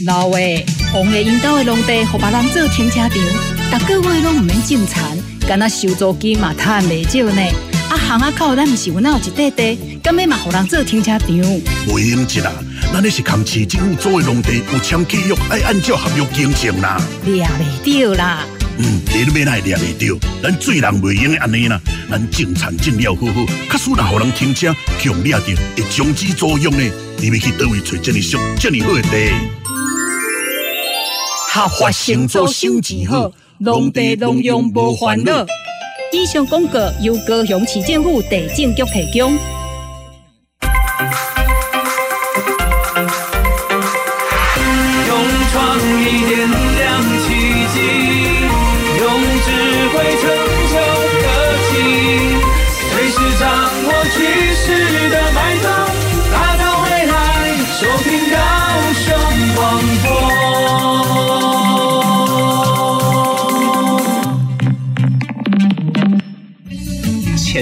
[0.00, 0.38] 老话，
[0.94, 3.10] 王爷引导的农地，互别人做停车场，
[3.78, 5.04] 逐个月拢唔免种田，
[5.46, 7.42] 敢若收租金嘛，赚袂少呢。
[7.88, 11.28] 啊，巷仔口咱毋是有哪有一块地，敢要嘛，互人做停车场？
[11.28, 12.52] 袂用一啦，
[12.92, 17.00] 咱那是扛市政府租的农地，有签契约，爱按照合约经营啦。
[17.24, 17.46] 掠
[17.84, 18.44] 袂到啦。
[18.78, 26.82] 嗯，你都免来掠袂到，咱做人袂用安尼啦，咱种田种了好好，假使若互人停车，强掠到会终止作用呢。
[27.18, 29.61] 你要去倒位找这么俗、这么好的地？
[31.54, 35.44] 合法生做收钱好，农地农用无烦恼。
[36.10, 39.36] 以上广告由高雄市政府地政局提供。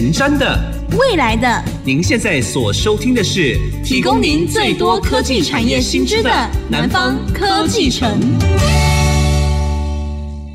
[0.01, 0.59] 前瞻的。
[0.99, 6.31] 未来的，您现在所收听的是提供您最多科技产业新知的
[6.71, 8.19] 南方科技城。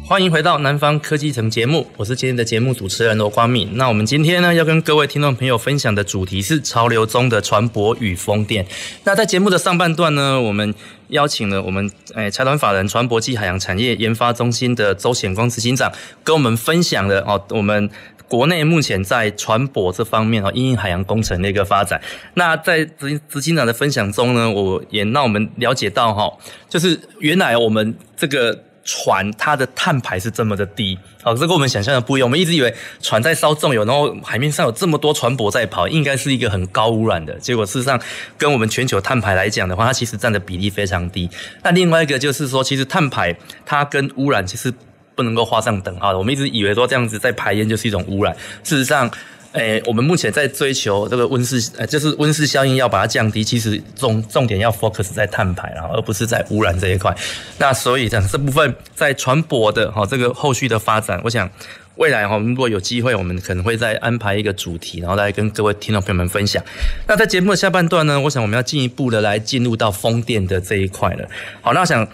[0.07, 3.69] 欢迎回到南方科技城节目，我是今天的节目主持人罗光敏。
[3.73, 8.65] 那我们今天呢，要跟各位听众朋友分享的主题是潮流中的船舶与风电。
[9.03, 10.73] 那在节目的上半段呢，我们
[11.09, 15.91] 邀请了我们诶财团法人船舶暨海洋产业研发中心的周显光执行长，
[16.23, 17.87] 跟我们分享了哦我们。
[18.27, 22.01] 国内目前在船舶这方面啊，因应海洋工程的一个发展。
[22.33, 26.31] 那在执执行长的分享中呢，我也让我们了解到哈，
[26.67, 32.27] 就是原来我们这个船它的碳排是这么的低，好，这跟我们想象的不一样。
[32.27, 37.33] 我们一直以为船在烧重油，然后海面上有这么多船舶在跑，应该是一个很高污染的。
[37.39, 37.99] 结果事实上，
[38.37, 41.29] 跟我们全球碳排来讲的话，它其实占的比例非常低。
[41.63, 43.35] 那另外一个就是说，其实碳排
[43.65, 44.73] 它跟污染其实。
[45.15, 46.17] 不能够画上等号的。
[46.17, 48.35] 我们一直以为说这样子在排烟就是一种污染。
[48.63, 49.09] 事实上，
[49.53, 53.41] 诶、我们目前在追求这个温室，呃，就是温室效应要把它降低。
[53.41, 57.15] 其实重重点要 focus 在碳排，然后而不是在污染这一块。
[57.57, 61.49] 那所以讲这部分在船舶的哈这个后续的发展，我想
[61.95, 66.61] 未来哈，如果有机会，我们可能会再安排一个主题，然后来跟各位听众朋友们分享。
[67.07, 71.25] 那在节目的下半段呢，我想我们要进一步的来进入到风电的这一块了。
[71.61, 72.05] 好，那我想。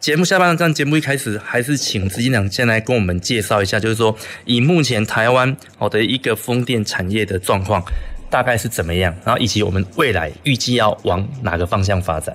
[0.00, 7.82] 节目下半段，节目一开始还是请资金长先来跟我们介绍一下，就是说以目前台湾好的一个风电产业的状况
[8.30, 12.34] 大概是怎么样，然后以及我们未来预计要往哪个方向发展。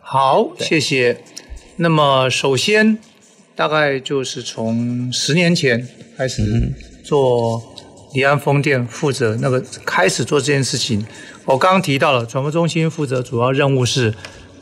[0.00, 1.20] 好，谢谢。
[1.78, 2.96] 那么首先，
[3.56, 5.84] 大概就是从十年前
[6.16, 6.72] 开始
[7.04, 7.60] 做
[8.14, 11.04] 离岸风电负责那个开始做这件事情。
[11.44, 14.14] 我刚刚提到了船舶中心负责主要任务是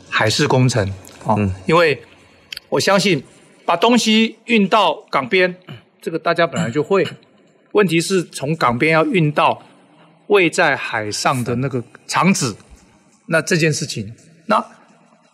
[0.09, 0.89] 海事工程
[1.23, 2.01] 啊，嗯，因为。
[2.69, 3.23] 我相信
[3.65, 5.55] 把东西运到港边，
[6.01, 7.07] 这个大家本来就会。
[7.73, 9.61] 问题是从港边要运到
[10.27, 12.55] 位在海上的那个厂址，
[13.27, 14.15] 那这件事情，
[14.47, 14.65] 那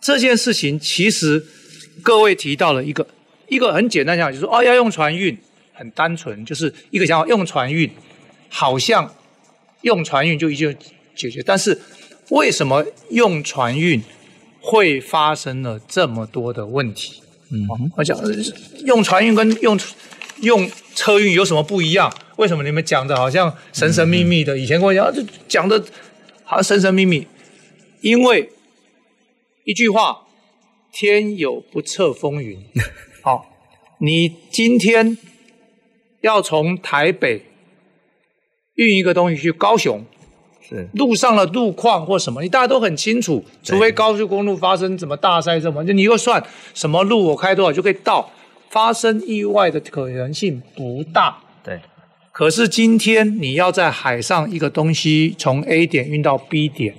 [0.02, 1.46] 这件事情其实
[2.02, 3.06] 各位提到了一个
[3.48, 5.36] 一个很简单想法，就是说哦要用船运，
[5.72, 7.90] 很单纯，就是一个想法用船运，
[8.50, 9.10] 好像
[9.80, 10.76] 用船运就已经
[11.14, 11.80] 解决，但是
[12.28, 14.02] 为什么用船运
[14.60, 17.22] 会发生了这么多的问题？
[17.50, 18.18] 嗯，我讲
[18.84, 19.78] 用船运跟用
[20.40, 22.12] 用车运有什么不一样？
[22.36, 24.58] 为什么你们讲的好像神神秘秘的？
[24.58, 25.82] 以前跟我讲就讲的
[26.44, 27.26] 好像神神秘秘，
[28.00, 28.50] 因为
[29.64, 30.26] 一句话，
[30.92, 32.58] 天有不测风云。
[33.22, 33.46] 好，
[34.00, 35.16] 你今天
[36.20, 37.46] 要从台北
[38.74, 40.04] 运一个东西去高雄。
[40.68, 43.44] 是路上的路况或什么，你大家都很清楚。
[43.62, 46.42] 除非高速公路发生什么大塞什么，就你又算
[46.74, 48.30] 什么路我开多少就可以到，
[48.70, 51.38] 发生意外的可能性不大。
[51.62, 51.80] 对。
[52.32, 56.94] 可是今天你要在海上一个东西从 A 点运到 B 点，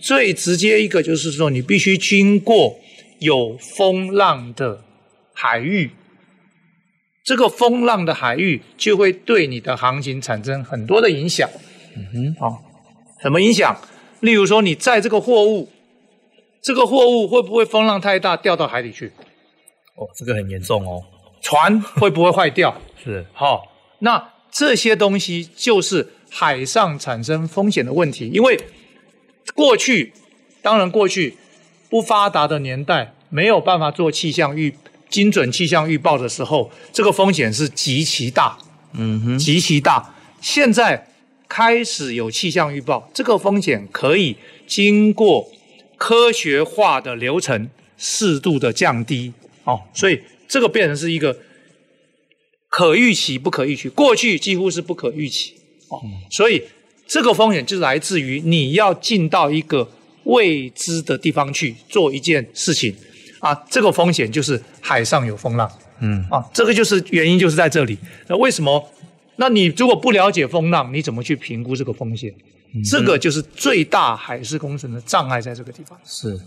[0.00, 2.76] 最直接一个就是说你必须经过
[3.18, 4.82] 有风浪的
[5.34, 5.90] 海域，
[7.22, 11.46] 这个风浪的海域就会对你的航行产生很多的影响。
[11.94, 12.62] 嗯哼，好。
[13.22, 13.80] 什么影响？
[14.20, 15.68] 例如说，你载这个货物，
[16.60, 19.12] 这个货物会不会风浪太大掉到海里去？
[19.94, 21.02] 哦，这个很严重哦。
[21.40, 22.76] 船会不会坏掉？
[23.02, 23.24] 是。
[23.32, 23.60] 好、哦，
[24.00, 28.28] 那这些东西就是海上产生风险的问题。
[28.32, 28.58] 因为
[29.54, 30.12] 过去，
[30.60, 31.36] 当然过去
[31.88, 34.74] 不发达的年代，没有办法做气象预
[35.08, 38.58] 精准气象预报的时候，这个风险是极其大。
[38.92, 40.14] 嗯哼，极其大。
[40.40, 41.08] 现在。
[41.54, 44.34] 开始有气象预报，这个风险可以
[44.66, 45.52] 经过
[45.98, 49.34] 科学化的流程，适度的降低。
[49.64, 51.36] 哦，所以这个变成是一个
[52.70, 55.52] 可预期不可预期，过去几乎是不可预期
[55.88, 56.00] 哦，
[56.30, 56.62] 所以
[57.06, 59.86] 这个风险就来自于你要进到一个
[60.24, 62.96] 未知的地方去做一件事情
[63.40, 67.98] 啊，这个风险就是海上有风浪，嗯啊，这个就是原因就是在这里。
[68.26, 68.90] 那为什么？
[69.42, 72.32] 那你如果不了解风浪，你怎么去评估这个风险？
[72.74, 76.38] 嗯、这个就是最大海事工程的障碍，在这个地方是。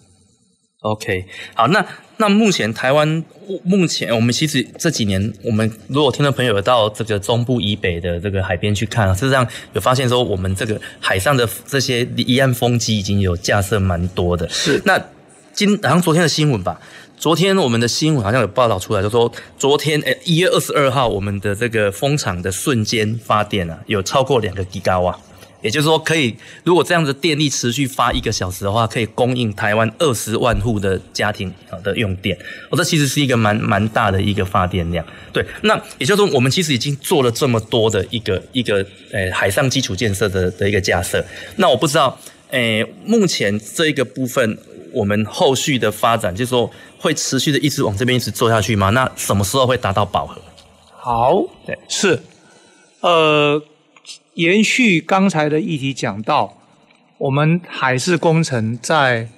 [0.79, 1.85] OK，好，那
[2.15, 3.21] 那目前台湾
[3.63, 14.47] 目前我们其实这几年，我们如果听众朋友有到这个中部以北的这个海边去看，事实上有发现说，我们这个海上的这些离岸风机已经有架设蛮多的。
[14.47, 15.03] 是，那
[15.53, 16.79] 今好像昨天的新闻吧，
[17.18, 25.18] 昨天我们的新闻好像有报道出来，就说昨天诶一月二十二号，我们的这个风场的瞬间发电啊，有超过两个吉瓦。
[25.61, 31.51] 也就是说，可以如果这样子电力持续发一个小时的话，可以供应台湾二十万户的家庭
[31.84, 32.38] 的用电。
[32.70, 35.03] 哦，这其实是一个蛮蛮大的一个发电量。
[35.34, 41.26] 对，那也就是说，我们其实已经做了这么多的一个一个呃海上基础建设的的一个架设。
[41.55, 42.16] 那我不知道，
[42.51, 44.55] 诶，目前这一个部分，
[44.91, 46.70] 我们后续的发展，就是说
[47.05, 48.89] 会持续的一直往这边一直做下去吗？
[48.89, 50.41] 那什么时候会达到饱和？
[50.91, 52.19] 好，对，是，
[53.01, 53.61] 呃。
[54.35, 56.57] 延续刚才的议题讲到，
[57.17, 59.29] 我们海事工程在，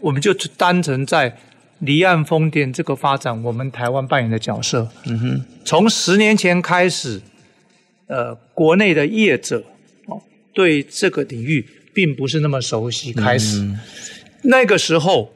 [0.00, 1.36] 我们就单纯在
[1.80, 4.88] 离岸风电这个发展，我们台湾扮演的角色。
[5.04, 7.20] 嗯哼，从十年前开始，
[8.06, 9.62] 呃，国内的业者
[10.06, 10.22] 哦，
[10.54, 13.12] 对这个领域并不是那么熟悉。
[13.12, 13.78] 开始、嗯、
[14.44, 15.34] 那个时候，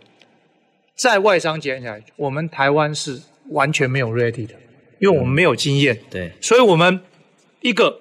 [0.97, 3.20] 在外商讲起来，我们台湾是
[3.51, 4.55] 完全没有 ready 的，
[5.01, 5.95] 因为我们没有经验。
[5.95, 7.01] 嗯、对，所以我们
[7.61, 8.01] 一个。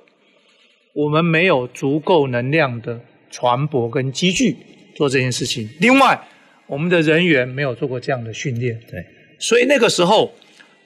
[0.95, 2.99] 我们没有足够能量的
[3.31, 4.55] 船舶跟机具
[4.95, 5.67] 做这件事情。
[5.79, 6.27] 另外，
[6.67, 8.79] 我们的人员没有做过这样的训练。
[8.87, 9.03] 对，
[9.39, 10.31] 所以那个时候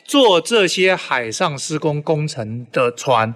[0.05, 3.35] 做这些海上施工工程的船，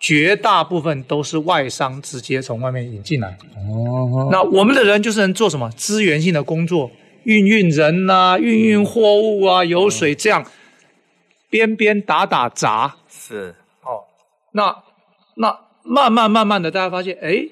[0.00, 3.38] 绝大部分都是外商直接从外面引进来。
[3.54, 6.90] 哦，那我们的人就是能做什么资源性的工作，
[7.24, 10.44] 运运人啊，运运货物啊，油水这样，
[11.50, 12.96] 边边打打杂。
[13.08, 14.04] 是，哦，
[14.52, 14.82] 那
[15.36, 15.64] 那。
[15.86, 17.48] 慢慢慢慢的，大家发现，哎，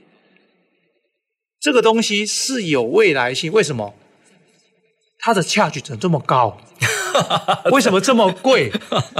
[1.60, 3.52] 这个东西是有未来性。
[3.52, 3.94] 为什么？
[5.18, 6.56] 它的 charge 怎么这么高？
[7.70, 8.72] 为什么这么贵？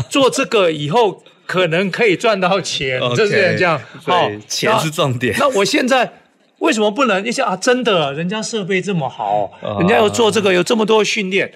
[0.08, 3.78] 做这个以后可能可以赚到钱，就是这样。
[4.02, 5.36] 好，钱是重点。
[5.38, 6.21] 那我现在
[6.62, 7.26] 为什么不能？
[7.26, 9.50] 一想啊，真的，人家设备这么好，
[9.80, 11.52] 人家要做这个有这么多训练，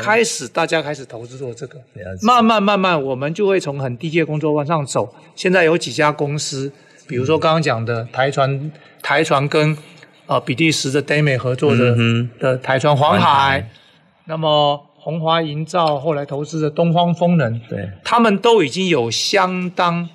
[0.00, 1.78] 开始大家开始投资做这个。
[2.22, 5.14] 慢慢慢慢，我们就会从很低阶工作往上走。
[5.34, 6.72] 现在有几家公司。
[7.08, 9.76] 比如说刚刚讲的台船，台船跟
[10.26, 13.70] 呃比利时的 DEME 合作的、嗯、的台船黄海，
[14.24, 20.08] 那么红华营造后来投资的东方风能，对，他们都已经有相当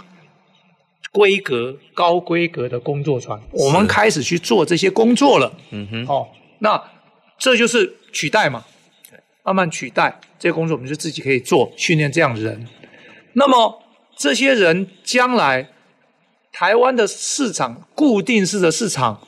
[1.11, 5.53] 规格、高规格的工作船，我们开始去做这些工作了。
[5.71, 6.27] 嗯哼，哦，
[6.59, 6.81] 那
[7.37, 8.63] 这就是取代嘛，
[9.43, 12.67] 慢慢取代这些工作，我们就自己可以做，训练这样的人。
[13.33, 13.83] 那么
[14.15, 15.69] 这些人将来。
[16.53, 19.21] 台湾的市场固定式的市场，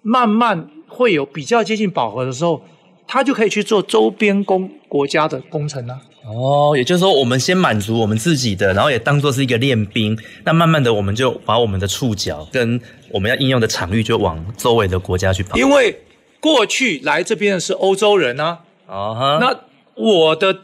[0.00, 2.64] 慢慢会有比较接近饱和的时候，
[3.06, 6.00] 他就可以去做周边工国家的工程了。
[6.26, 10.18] 哦，也就是说，我们先满足我们自己的，然后也当做是一个练兵。
[10.44, 15.56] 那慢慢的，我们就把我们的触角跟我们要应用的场域，就往周围的国家去跑。
[15.56, 16.00] 因为
[16.40, 19.60] 过去来这边的是欧洲人啊，哦，那
[19.94, 20.58] 我的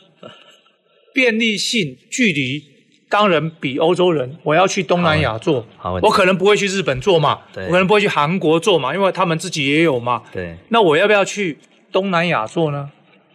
[1.15, 2.73] 便利性距离。
[3.09, 5.67] 当然比欧洲人，我要去东南亚做，
[6.01, 10.23] 我可能不会去日本做嘛，我可能不会去韩国做嘛，因为他们自己也有嘛。
[10.33, 11.59] 对，那我要不要去
[11.93, 12.89] 东南亚做呢？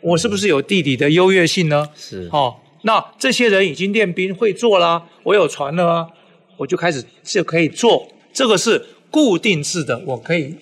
[0.08, 1.90] 我是不是有地理的优越性呢？
[1.96, 6.08] 是，哦，那这些人已经练兵会做啦，我有船了啊，
[6.58, 8.08] 我就开始就可以做。
[8.34, 10.56] 这个是固定式的，我可以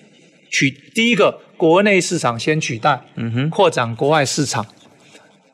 [0.50, 4.66] 取第一个国内市场先取代，嗯哼，扩展国外市场。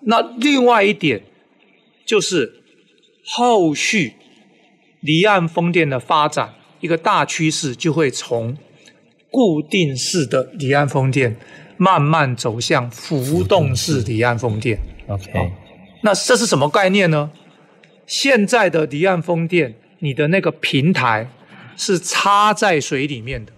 [0.03, 1.23] 那另外一点
[2.07, 2.59] 就是。
[3.25, 4.15] 后续
[5.01, 8.59] 离岸风电的发展，一个大趋势就会从
[9.31, 11.37] 固定式的离岸风电
[11.83, 14.79] 慢慢走向浮动式离岸风电。
[15.09, 15.51] OK，
[16.03, 17.33] 那这是什么概念呢？
[18.07, 21.29] 现在的离岸风电，你的那个平台
[21.77, 23.53] 是插在水里面的。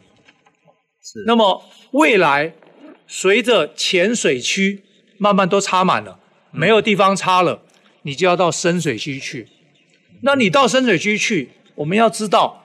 [1.03, 1.25] 是。
[1.27, 2.55] 那么未来
[3.07, 4.83] 随着浅水区
[5.19, 6.19] 慢慢都插满了，
[6.51, 7.61] 没有地方插了，
[8.05, 9.49] 你就要到深水区去。
[10.23, 12.65] 那你到深水区去，我们要知道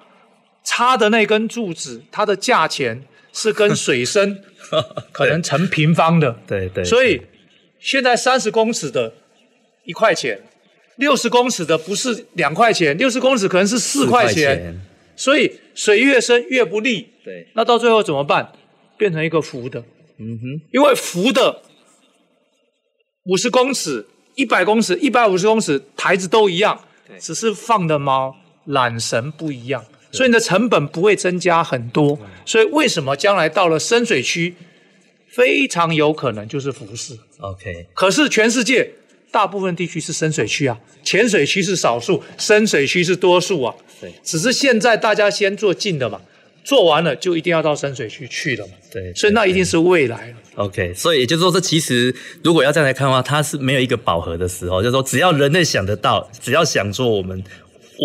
[0.64, 3.04] 插的那根柱子，它的价钱
[3.34, 4.44] 是跟水深
[5.12, 6.40] 可能成平方的。
[6.48, 6.84] 对对。
[6.84, 7.22] 所以
[7.80, 9.14] 现在三十公尺的
[9.86, 10.42] 一块钱，
[10.98, 14.82] 六十公尺的不是两块钱，六十公尺可能是四块钱，钱
[15.16, 17.08] 所以水越深越不利。
[17.24, 18.52] 对，那到最后怎么办？
[18.98, 19.80] 变成一个浮的，
[20.18, 21.62] 嗯哼，因为浮的
[23.24, 24.06] 五十公尺、
[24.36, 26.82] 一百公尺、一百五十公尺台子都一样，
[27.18, 28.36] 只是放的猫、
[28.68, 32.20] 缆绳不一样，所以你的成本不会增加很多。
[32.46, 34.56] 所以为什么将来到了深水区，
[35.28, 37.18] 非常有可能就是浮式。
[37.40, 38.92] OK，可是全世界
[39.32, 43.76] 大部分地区是深水区啊，浅水区是少数，深水区是多数啊。
[44.02, 46.20] 对，只是现在大家先做近的嘛，
[46.64, 48.74] 做完了就一定要到深水区去了嘛。
[48.92, 50.36] 对，所以那一定是未来了。
[50.56, 57.42] OK，所以也就是说，这其实如果要这样来看的话，它是没有一个饱和的时候，就是说只要人类想得到，只要想做，我们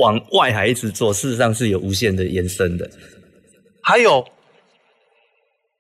[0.01, 2.91] 往外海一直做，事实上是有无限的延伸的。
[3.81, 4.27] 还有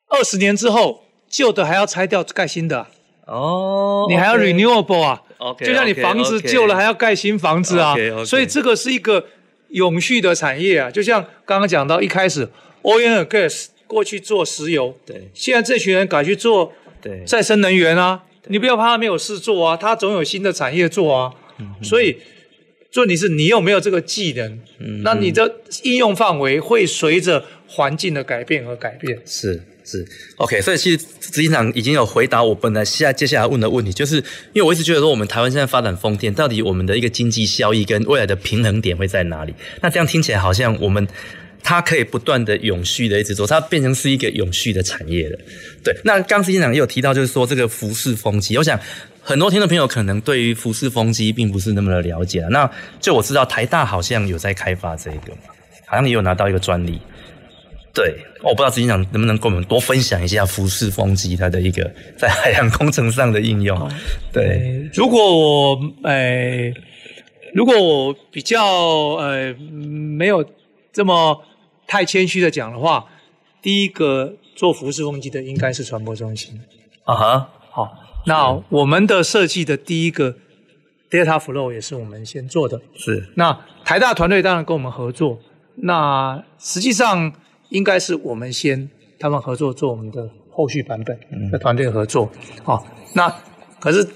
[0.08, 2.88] 二十年之后，旧的还要拆掉盖新的啊、
[3.26, 7.94] 哦，你还要 renewable 啊 OK，就像你房子旧了还要盖新房子啊
[8.24, 9.26] 所以这个是一个
[9.68, 10.90] 永续的产业啊。
[10.90, 12.48] 就像刚刚讲到一开始
[12.82, 21.32] ，oil and gas 过去做石油，对，现在这群人改去做对再生能源啊，你不要怕他没有事做啊，他总有新的产业做啊。
[21.58, 22.18] 嗯所以
[22.94, 29.18] 重点是你有没有这个技能，嗯那你的应用范围会随着环境的改变而改变。
[29.26, 34.18] 是是，OK，所以其实执行长已经有回答我本来现在接下来问的问题，就是
[34.52, 39.52] 因为我一直觉得说我们台湾现在发展风电，到底我们的一个经济效益跟未来的平衡点会在哪里？
[39.82, 41.04] 那这样听起来好像我们
[41.64, 45.38] 它可以不断的永续的一直做，它变成是一个永续的产业了。
[45.82, 48.78] 对，那刚执行长也有提到，就是说这个服式风机，我想
[49.24, 52.46] 很多听众朋友可能对于浮式风机并不是那么的了解。
[52.50, 52.70] 那
[53.00, 55.32] 就我知道台大好像有在开发这个，
[55.86, 57.00] 好像也有拿到一个专利。
[57.94, 63.90] 对，我不知道执行长能不能跟我们多分享一下浮式风机它的一个 在海洋工程上的应用。
[64.30, 66.70] 对，如果我呃，
[67.54, 68.66] 如果我比较
[69.14, 70.44] 呃没有
[70.92, 71.40] 这么
[71.86, 73.06] 太谦虚的讲的话，
[73.62, 76.60] 第一个做浮式风机的应该是传播中心
[77.04, 77.50] 啊哈。
[78.26, 80.36] 好，那我们的设计的第一个
[81.10, 82.80] data flow 也是我们先做的。
[82.94, 83.28] 是。
[83.36, 85.38] 那台大团队当然跟我们合作，
[85.76, 87.32] 那实际上
[87.68, 91.18] 应该是我们先他们合作做我们的后续版本
[91.50, 92.30] 的团队合作。
[92.62, 93.34] 好，那
[93.78, 94.06] 可是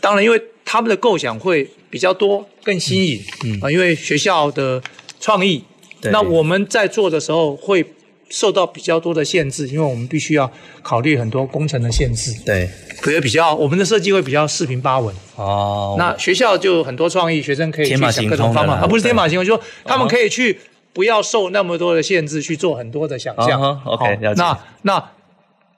[0.00, 3.20] 当然因为他们的构想会比较多，更新颖。
[3.44, 4.82] 嗯啊，因为学校的
[5.18, 5.64] 创意。
[6.12, 7.84] 那我们在做的时候会
[8.28, 10.50] 受到比较多的限制，因为我们必须要
[10.82, 12.34] 考虑很多工程的限制。
[12.44, 12.68] 对，
[13.00, 15.14] 可是比较我们的设计会比较四平八稳。
[15.36, 20.58] 哦，那学校就很多创意，学生可以去想各种方法，啊，不是天马行空，就说他们哦可以去
[20.92, 23.60] 不要受那么多的限制，去做很多的想象。
[23.62, 25.10] 哦，OK，了解那那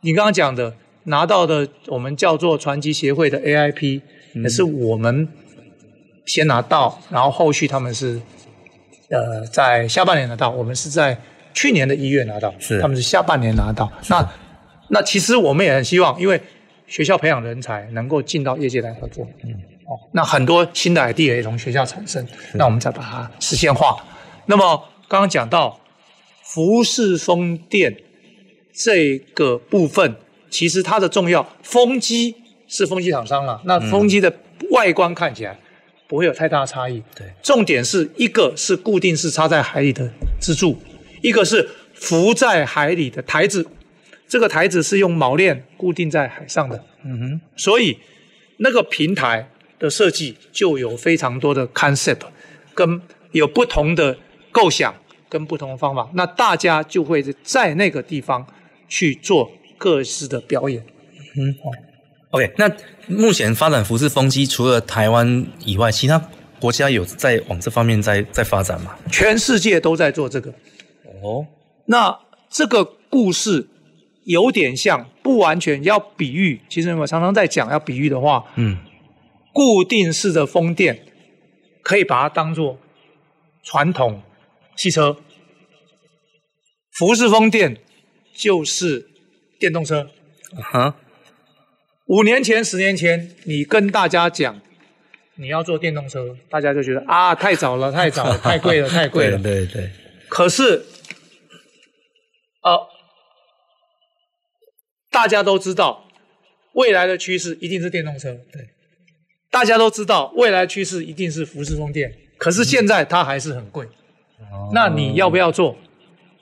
[0.01, 0.75] 你刚刚讲的
[1.05, 4.01] 拿到的，我们叫做传奇协会的 AIP，
[4.35, 5.29] 嗯也是我们
[6.25, 8.21] 先拿到，然后后续他们是
[9.11, 11.21] 呃在下半年拿到，我们是在
[11.59, 12.81] 去年的一月拿到，是。
[12.81, 13.93] 他们是下半年拿到。
[14.09, 14.33] 那
[14.91, 16.41] 那其实我们也很希望，因为
[16.87, 19.51] 学校培养人才能够进到业界来合作，嗯，
[19.85, 23.97] 哦，那很多新的 idea 也从学校产生，那我们再把它实现化。
[24.47, 25.81] 那么刚刚讲到
[26.45, 27.97] 服式风电
[28.73, 30.15] 这个部分，
[30.49, 32.37] 其实它的重要，风机
[32.69, 34.33] 是风机厂商啦，那风机的
[34.71, 35.59] 外观看起来
[36.07, 37.03] 不会有太大的差异。
[37.17, 40.09] 对，重点是一个是固定式插在海里的
[40.41, 40.79] 支柱，
[41.29, 43.67] 一个是浮在海里的台子。
[44.27, 47.97] 这个台子是用锚链固定在海上的，嗯哼，所以
[48.59, 49.49] 那个平台
[49.79, 52.21] 的设计就有非常多的 concept，
[52.75, 53.01] 跟
[53.33, 54.19] 有不同的
[54.53, 54.95] 构想
[55.31, 58.47] 跟不同的方法，那大家就会在那个地方
[58.87, 60.85] 去做各式的表演。
[61.35, 61.57] 嗯
[62.33, 62.71] ，OK，那
[63.07, 66.23] 目前发展浮式风机，除了台湾以外，其他
[66.61, 68.95] 国家有在往这方面在在发展吗？
[69.11, 70.53] 全世界都在做这个。
[71.23, 71.47] 哦，
[71.87, 72.19] 那
[72.51, 73.69] 这个故事
[74.25, 76.61] 有点像，不完全要比喻。
[76.69, 78.79] 其实我常常在讲要比喻的话，嗯，
[79.53, 81.07] 固定式的风电
[81.83, 82.79] 可以把它当做
[83.63, 84.23] 传统
[84.77, 85.17] 汽车，
[86.93, 87.79] 浮式风电
[88.35, 89.09] 就是
[89.59, 90.11] 电动车。
[90.57, 90.97] 哈，
[92.07, 94.61] 五年前、十年前，你跟大家讲
[95.37, 99.37] 你要做电动车，大家就觉得啊，太早了，太早了，太贵了，太贵了。
[99.43, 99.91] 对对对。
[100.29, 100.85] 可是，
[102.69, 102.89] 呃，
[105.11, 106.05] 大家都知道，
[106.75, 108.35] 未来的趋势一定是电动车。
[108.53, 108.69] 对，
[109.51, 112.15] 大家都知道，未来趋势一定是服饰风电。
[112.37, 113.87] 可是现在它还是很贵。
[114.53, 115.77] 哦那你要不要做？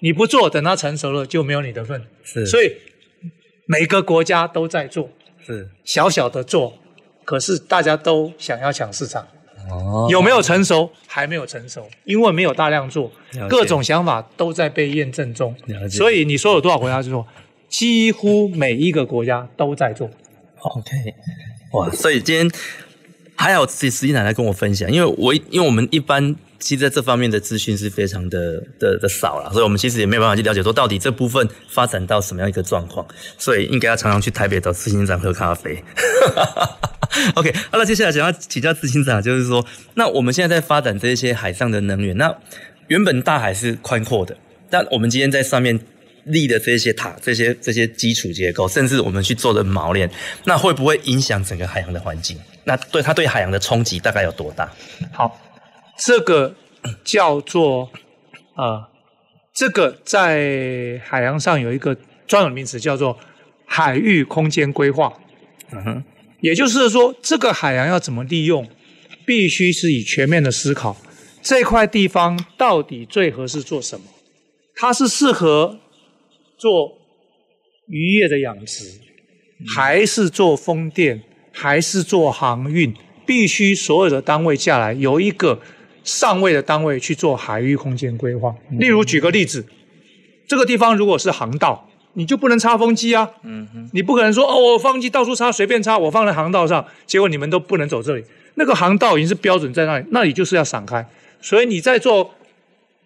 [0.01, 2.07] 你不做，等它成熟了就没有你的份。
[2.23, 2.77] 是，所以
[3.67, 5.09] 每个国家都在做，
[5.45, 6.79] 是小小的做，
[7.25, 9.27] 可是大家都想要抢市场。
[9.71, 10.91] 哦有没有成熟？
[11.07, 13.11] 还没有成熟，因为没有大量做，
[13.49, 15.55] 各种想法都在被验证中
[15.91, 17.27] 所以你说有多少国家去做？
[17.69, 20.09] 几乎每一个国家都在做。
[20.61, 20.93] OK，
[21.73, 22.51] 哇，所以今天
[23.35, 33.07] 还好，实实际奶奶跟我分享，因为我因为我们一般其实在这方面的资讯是非常的的的少了，所以我们其实也没有办法去了解说到底这部分发展到什么样一个状况，
[33.39, 35.83] 所以应该要常常去台北找执行长喝咖啡。
[37.35, 39.65] OK，好了，接下来想要请教执行长，就是说，
[39.95, 42.35] 那我们现在在发展这些海上的能源，那
[42.89, 44.37] 原本大海是宽阔的，
[44.71, 45.79] 但我们今天在上面
[46.25, 50.11] 立的这些塔、这些这些基础结构，甚至我们去做的锚链，
[50.45, 52.39] 那会不会影响整个海洋的环境？
[52.65, 54.71] 那对它对海洋的冲击大概有多大？
[55.13, 55.41] 好，
[55.99, 56.55] 这个
[57.05, 57.91] 叫做
[58.57, 58.85] 呃，
[59.55, 61.97] 这个在海洋上有一个
[62.27, 63.19] 专有名词叫做
[63.65, 65.13] 海域空间规划。
[65.71, 66.05] 嗯哼，
[66.41, 68.69] 也就是说，这个海洋要怎么利用，
[69.25, 70.97] 必须是以全面的思考，
[71.43, 74.07] 这块地方到底最合适做什么？
[74.75, 75.81] 它是适合
[76.59, 76.99] 做
[77.89, 78.85] 渔业的养殖，
[79.75, 81.23] 还是做风电，
[81.53, 82.95] 还是做航运？
[83.25, 85.61] 必须所有的单位下来，由一个
[86.05, 88.55] 上位的单位去做海域空间规划。
[88.79, 89.67] 例如，举个例子，
[90.47, 91.91] 这个地方如果是航道。
[92.19, 93.31] 你就不能插风机啊！
[93.43, 98.25] 嗯哼，你不可能说哦，我风机到处插，随便插，我放在航道上，结果你们都不能走这里。
[98.55, 101.07] 那个航道已经是标准在那里，那里就是要闪开。
[101.43, 102.35] 所以你在做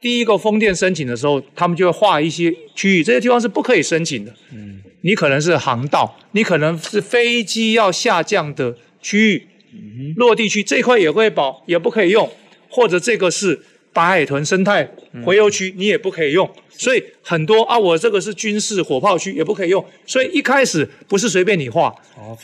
[0.01, 4.33] 第一个风电申请的时候，他们就会画一些区域，这些地方是不可以申请的。
[4.53, 12.31] 嗯，你可能是航道，你可能是飞机要下降的区域，嗯、落地区这块也会保，也不可以用，
[12.69, 13.61] 或者这个是。
[13.93, 14.89] 白海豚生态
[15.25, 21.93] 回游区你也不可以用，所以很多啊，我这个是军事火炮区也不可以用，所以一开始不是随便你画.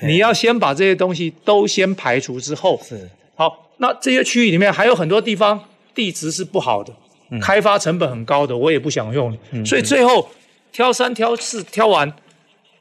[0.03, 3.09] 你要先把这些东西都先排除之后，是。
[3.37, 5.63] 好，那这些区域里面还有很多地方
[5.95, 6.93] 地质是不好的，
[7.31, 10.29] 嗯、开发成本很高的，我也不想用，嗯、所以最后
[10.73, 12.13] 挑三挑四挑完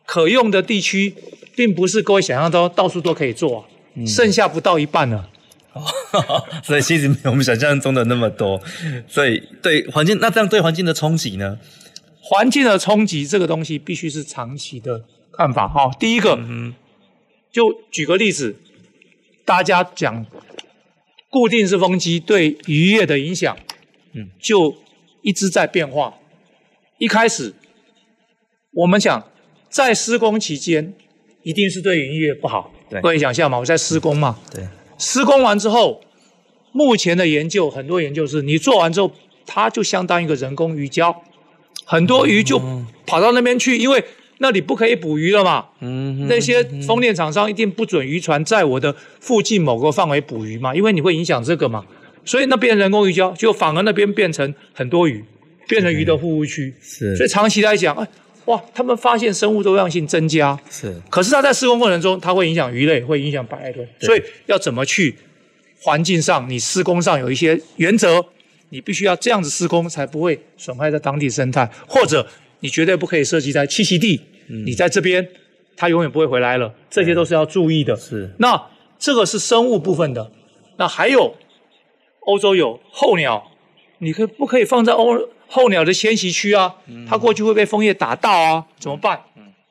[0.06, 1.14] 可用的地区，
[1.56, 5.30] 并不是各位想象中到处都可以做，啊，嗯、剩下不到一半了。
[6.64, 8.62] 所以其实没有我们想象中的那么多，
[9.08, 11.60] 所以对环境，那这样对环境的冲击呢？
[12.22, 15.04] 环境的冲击这个东西必须是长期的
[15.38, 15.92] 看法哈。
[16.00, 16.74] 第一个，嗯，
[17.52, 18.56] 就举个例子，
[19.46, 20.26] 大家讲
[21.30, 23.56] 固定式风机对渔业的影响，
[24.14, 24.76] 嗯，就
[25.22, 26.16] 一直在变化。
[26.98, 27.54] 一开始
[28.74, 29.28] 我们讲
[29.70, 30.94] 在施工期间
[31.44, 34.66] 一定是对渔业不好，对，各位想象嘛，我在施工嘛，对。
[34.98, 36.02] 施工完之后，
[36.76, 39.10] 目前的研究很多研究是，你做完之后，
[39.46, 41.16] 它就相当于一个人工鱼礁，
[41.86, 42.62] 很多鱼就
[43.08, 44.04] 跑到那边去，因为
[44.40, 45.68] 那里不可以捕鱼了嘛。
[45.80, 51.86] 嗯，那些风电厂商一定不准渔船在我的附近某个范围捕鱼嘛，因为你会影响这个嘛。
[52.26, 55.24] 所以那边人工鱼礁就反而那边变成很多鱼，
[55.70, 56.74] 变成鱼的护护区。
[56.82, 58.06] 是，所以长期来讲，哎。
[58.46, 60.96] 哇，他们发现生物多样性增加，是。
[61.10, 65.16] 可是它在施工过程中，它会影响鱼类，会影响白海豚，所以要怎么去
[65.82, 68.26] 环境上，你施工上有一些原则，
[68.70, 72.28] 你必须要这样子施工，才不会损害在当地生态，或者
[72.60, 75.28] 你绝对不可以设计在栖息地，嗯、你在这边，
[75.76, 77.96] 它永远不会回来了，这些都是要注意的。
[77.96, 78.34] 是。
[78.40, 80.32] 那这个是生物部分的，
[80.78, 81.36] 那还有
[82.22, 83.52] 欧洲有候鸟，
[84.00, 85.30] 你可不可以放在欧？
[85.48, 89.22] 候鸟的迁徙区啊，它过去会被枫叶打到啊，怎么办？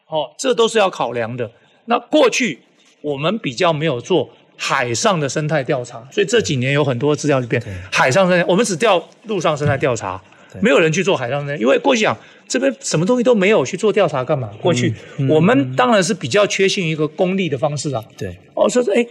[0.06, 1.50] 哦，这都是要考量的。
[1.86, 2.60] 那过去
[3.00, 10.20] 我们比较没有做海上的生态调查，所以这几年有很多资料就变海上生态，我们只调陆上生态调查，
[10.60, 12.16] 没有人去做海上生态，因为过去讲
[12.48, 14.50] 这边什么东西都没有去做调查干嘛？
[14.60, 14.94] 过去
[15.28, 18.02] 我们当然是比较缺信一个功利的方式啊。
[18.16, 19.06] 对，哦，说是哎，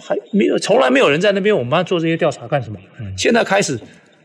[0.00, 2.78] 还没有，从来没有人在那边，我们要做这些调查干什么？
[3.16, 3.78] 现在开始。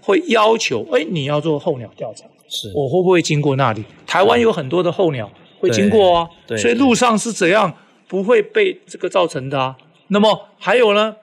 [0.04, 3.84] 会要求，哎，你要做候鸟调查，是我会不会经过那里？
[4.08, 7.72] 台湾有很多的候鸟会经过啊，所以路上是怎样
[8.08, 9.76] 不会被这个造成的啊？
[10.14, 11.16] 那么还有呢，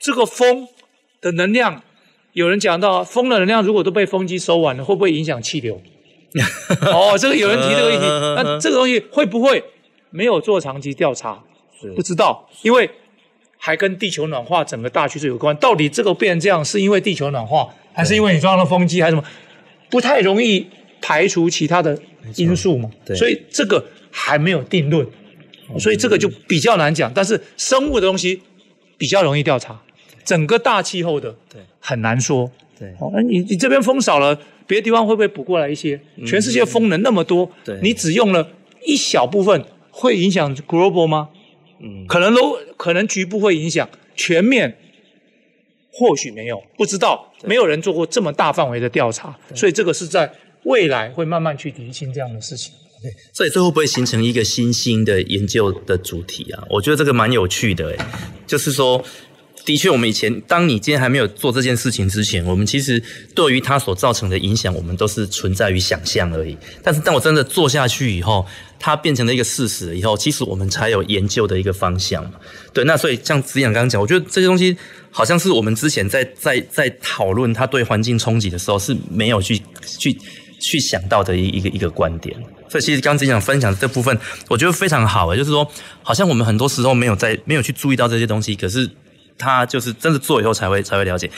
[0.00, 0.66] 这个风
[1.20, 1.82] 的能量，
[2.32, 5.80] 有人讲到风的能量如果都被风机收完了，会不会影响气流？
[6.92, 8.06] 哦，这个有人提这个问题，
[8.36, 9.62] 那这个东西会不会
[10.10, 11.42] 没有做长期调查？
[11.94, 12.90] 不知道，因为
[13.58, 15.54] 还跟地球暖化整个大趋势有关。
[15.58, 17.68] 到底这个变成这样，是因为地球暖化？
[17.92, 19.28] 还是因为你装了风机还是什么，
[19.90, 20.66] 不太容易
[21.00, 21.98] 排除其他的
[22.36, 25.06] 因素嘛，所以这个还没有定论，
[25.78, 27.12] 所以这个就比较难讲。
[27.12, 28.40] 但是生物的东西
[28.96, 29.82] 比较容易调查，
[30.24, 31.34] 整个大气候的
[31.80, 32.50] 很难说。
[32.78, 36.00] 对，哦，那你你这边风少了，别的地方会不会补过来一些？
[36.24, 37.50] 全世界风能那么多，
[37.82, 38.48] 你只用了
[38.84, 41.30] 一小部分，会影响 global 吗？
[41.80, 44.78] 嗯，可能都可能局部会影响，全面
[45.92, 52.72] 或许没有，不知道，没有人做过这么大范围的调查，所以这个是在未来会慢慢去厘清这样的事情。
[53.32, 56.64] 所以这会不会形成一个新兴的研究的主题啊？
[56.70, 57.98] 我觉得这个蛮有趣的，诶，
[58.46, 59.04] 就是说。
[59.64, 63.02] 的确，我们以前，当你今天还没有做这件事情之前，我们其实
[63.34, 66.56] 对于它所造成的影响，我们都是存在于想象而已。
[66.82, 68.46] 但是，当我真的做下去以后，
[68.78, 72.30] 它变成了一个事实以后，其实我们才有研究的一个方向嘛。
[72.72, 74.74] 对，那所以像子阳刚刚讲，我觉得这些东西
[75.10, 79.60] 好像是我们之前在在在讨论它对环境冲击的时候是没有去
[79.98, 80.16] 去
[80.58, 82.36] 去想到的一一个一个观点。
[82.68, 85.70] 所以，其实刚刚子阳分享这部分，我觉得非常好诶，就是说，
[86.02, 88.88] 好像我们很多时候没有在没有去注意到这些东西，可是。
[89.40, 91.30] 他就是真的做以后才会才会了解。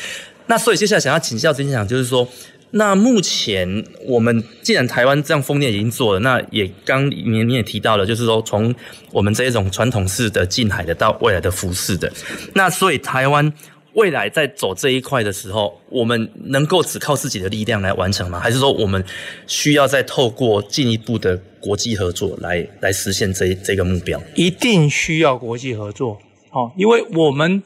[0.46, 2.26] 那所以接下来想要请教执行长，就是说，
[2.70, 8.74] 那目前我们既然台湾这样风电已经做了，那也刚你你也提到了，就是说从
[9.12, 12.10] 我们这一种传统式的近海的到未来的浮式的，
[12.54, 13.52] 那所以台湾
[13.94, 18.38] 未来在走这一块的时候，我们能够只靠自己的力量来完成吗？
[18.38, 19.04] 还是说我们
[19.46, 24.22] 需要再透过进一步的国际合作来来实现这这个目标？
[24.34, 26.20] 一定需要国际合作，
[26.50, 27.62] 哦，因为我们。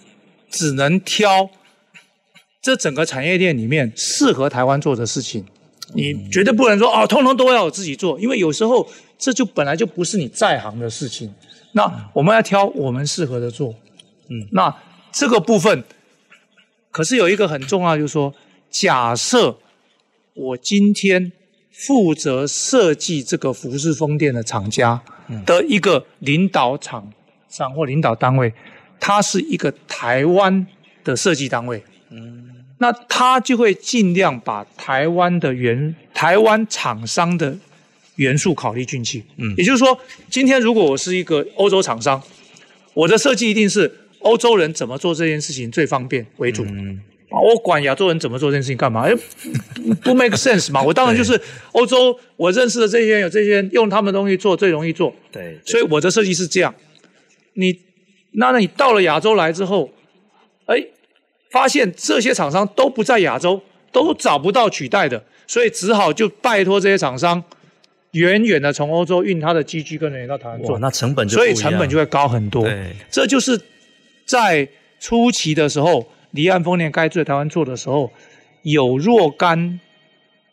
[0.51, 1.51] 只能挑
[2.63, 5.45] 这整个产业链里面适合台湾做的事情，
[5.95, 11.35] 你绝对不能说哦，通通都要我自己做，因为有时候这就本来就不是你在行的事情。
[11.73, 13.75] 那我们要挑我们适合的做，
[14.29, 14.73] 嗯，那
[15.11, 15.83] 这个部分
[16.95, 18.33] 可是有一个很重要，就是说，
[18.71, 19.59] 假设
[20.35, 21.33] 我今天
[21.73, 25.03] 负责设计这个服饰风电的厂家
[25.45, 27.13] 的一个领导厂
[27.49, 28.55] 商或领导单位。
[29.01, 30.67] 它是一个台湾
[31.03, 37.55] 的设计单位，嗯，那他就会尽量把台湾的元台湾厂商的
[38.15, 39.99] 元素考虑进去，嗯，也就是说，
[40.31, 42.23] 今天如果我是一个欧洲厂商，
[42.95, 47.01] 我的设计一定是欧洲人怎么做这件事情最方便为主，嗯，
[47.31, 49.03] 我管亚洲人怎么做这件事情干嘛？
[49.03, 49.15] 哎，
[50.03, 50.83] 不 make sense 嘛？
[50.83, 51.41] 我当然就是
[51.73, 56.75] 欧洲，我认识的这些人有这些人用他们的东西做最容易做，对，所以我的设计是这样，
[57.55, 57.81] 你。
[58.37, 59.89] 那你到了亚洲来之后，
[60.67, 60.85] 哎，
[61.53, 63.63] 发现这些厂商都不在亚洲，
[63.93, 67.41] 都找不到取代的，所以只好就拜托这些厂商
[68.11, 72.65] 远远的从欧洲运他的机具跟人员到台湾做，那成本就所以成本就会高很多。
[72.65, 73.57] 对，这就是
[74.25, 74.69] 在
[75.01, 78.11] 初期的时候，离岸风电该在台湾做的时候，
[78.63, 79.81] 有若干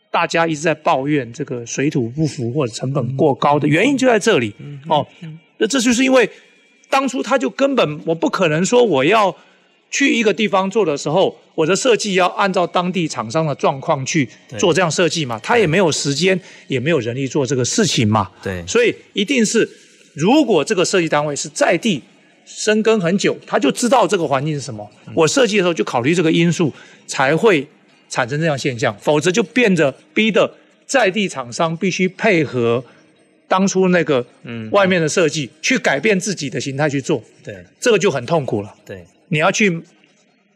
[0.10, 4.54] 大家一直在抱怨这个水土不服或者成本过高的原因就在这里。
[4.88, 5.08] 哦，
[5.58, 6.30] 那这就是因为。
[6.92, 9.34] 当初他就根本我不可能说我要
[9.90, 14.28] 去一个地方做的时候，我的设计要按照当地厂商的状况去
[14.60, 15.40] 做这样设计嘛？
[15.40, 18.30] 他也没有时间，也没有人力做这个事情嘛。
[18.44, 19.66] 对，所以一定是
[20.14, 22.04] 如果这个设计单位是在地
[22.46, 24.90] 深耕很久，他就知道这个环境是什么。
[25.14, 26.74] 我设计的时候就考虑这个因素，
[27.08, 27.68] 才会
[28.10, 30.54] 产生这样现象，否则就变着逼的
[30.86, 32.84] 在地厂商必须配合。
[33.48, 38.74] 当初那个嗯，外面的设计去改变自己的形态去做，对，这个就很痛苦了。
[38.86, 39.82] 对，你要去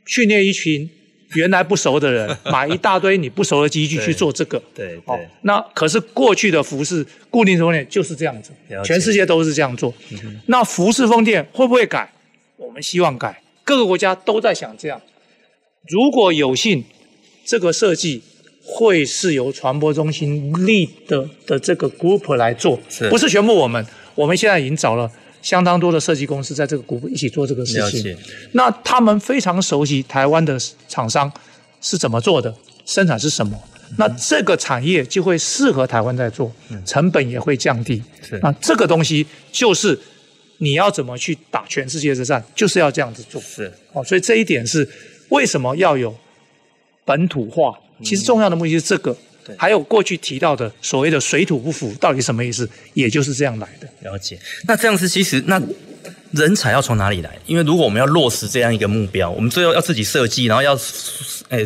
[0.05, 0.89] 训练一群
[1.35, 5.29] 原来不熟的人， 买一大堆你不熟的机具去做这个，对对，对。
[5.41, 8.51] 那可是过去的服饰固定风电就是这样子，
[8.83, 9.93] 全世界都是这样做。
[10.47, 12.11] 那服饰风电会不会改？
[12.57, 15.01] 我们希望改，各个国家都在想这样。
[15.87, 16.83] 如果有幸
[17.45, 18.23] 这个设计。
[18.67, 22.79] 会是由传播中心 lead 的的这个 group 来做，
[23.11, 23.85] 不是全部我们。
[24.15, 25.07] 我们现在已经找了
[25.45, 28.17] 相当多的设计公司在这个 group 一起做这个事情。
[28.53, 31.31] 那他们非常熟悉台湾的厂商
[31.79, 32.51] 是怎么做的，
[32.83, 33.55] 生产是什么。
[33.91, 36.51] 嗯、那这个产业就会适合台湾在做，
[36.83, 38.01] 成本也会降低。
[38.27, 38.39] 是。
[38.41, 39.99] 那这个东西就是
[40.57, 43.39] 你要怎么去打全世界之战，就是要这样子做。
[43.39, 43.71] 是。
[43.93, 44.89] 哦，所以这一点是
[45.29, 46.15] 为什么要有
[47.05, 47.77] 本土化。
[48.03, 49.17] 其实重要的目的是这个，嗯、
[49.57, 52.69] 还有过去提到的所谓的水土不服到底什么意思？
[52.93, 53.87] 也就是这样来的。
[54.01, 54.39] 了解。
[54.67, 55.61] 那这样子其实那
[56.31, 57.37] 人才要从哪里来？
[57.45, 60.77] 因为如果我们要落实这样一个目标，我们最后要自己设计，然后要
[61.49, 61.65] 诶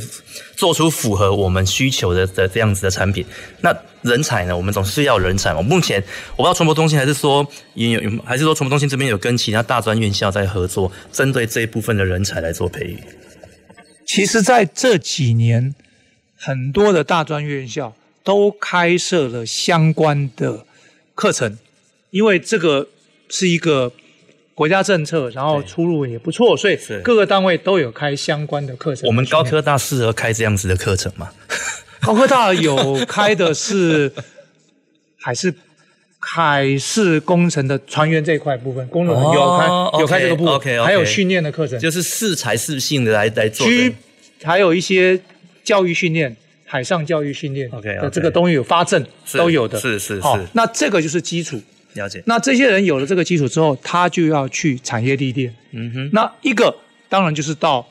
[0.56, 3.26] 做出符合我们需求的的这样子的产品。
[3.62, 4.56] 那人才呢？
[4.56, 5.62] 我们总是要人才嘛。
[5.62, 6.04] 目前
[6.36, 13.00] 我不知道传播中心还是说也有，还是说传播中心这边有跟其他大专院校在合作，针对这一部分的人才来做培育。
[14.06, 15.74] 其实，在这几年。
[16.40, 20.66] 很多的大专院校都开设了相关的
[21.14, 21.58] 课程，
[22.12, 22.88] 因为这个
[23.30, 23.92] 是一个
[24.56, 29.08] 国家政策，然后出路也不错，所以各个单位都有开相关的课程。
[29.08, 31.32] 我们高科大适合开这样子的课程吗？
[32.02, 34.12] 高科大有开的是，
[35.18, 35.54] 还是
[36.20, 43.68] 海事工程的船员这一块部分，工人有开、哦有开这个部分还有训练的课程，就是适才适性的来来做
[44.44, 45.20] 还有一些
[45.70, 51.62] 教育训练，海上教育训练 OK，的这个东西有发证是都有的，是是好是，那这个就是基础。
[51.94, 52.24] 了解。
[52.26, 55.54] 那这些人有了这个基础之后，他就要去产业历练。
[55.74, 56.76] 嗯哼，那一个
[57.08, 57.88] 当然就是到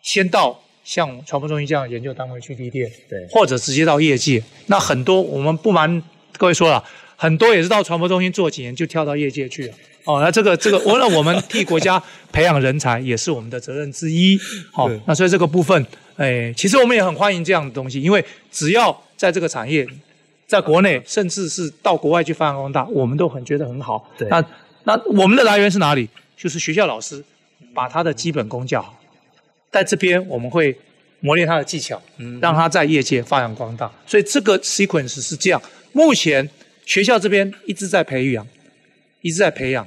[0.00, 4.42] 先到像传播中心这样的研究单位去历练，对或者直接到业界。
[4.68, 6.02] 那很多我们不瞒
[6.38, 6.82] 各位说了，
[7.16, 9.74] 很多也是到传播中心做几年就跳到业界去了。
[10.04, 12.00] 哦，那这个这个，为了我们替国家
[12.32, 14.38] 培养人才，也是我们的责任之一。
[14.72, 15.84] 好、对那所以这个部分，
[16.16, 19.86] 哎，其实我们也很欢迎这样的东西，因为只要在这个产业，
[20.46, 24.10] 在国内，甚至是到国外去发扬光大，我们都很觉得很好。
[24.16, 24.44] 对那
[24.84, 26.08] 那我们的来源是哪里？
[26.36, 27.24] 就是学校老师
[27.74, 28.98] 把他的基本功教好，
[29.70, 30.78] 在这边我们会
[31.20, 32.00] 磨练他的技巧，
[32.40, 33.90] 让他在业界发扬光大。
[34.06, 35.60] 所以这个 sequence 是这样。
[35.92, 36.48] 目前
[36.84, 38.46] 学校这边一直在培养，
[39.22, 39.86] 一直在培养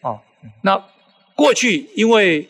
[0.00, 0.18] 啊。
[0.62, 0.82] 那
[1.34, 2.48] 过去因为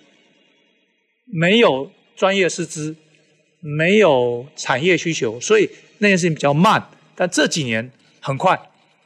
[1.27, 2.95] 没有专业师资，
[3.61, 6.89] 没有产业需求，所以那件事情比较慢。
[7.15, 7.91] 但这几年
[8.21, 8.59] 很快，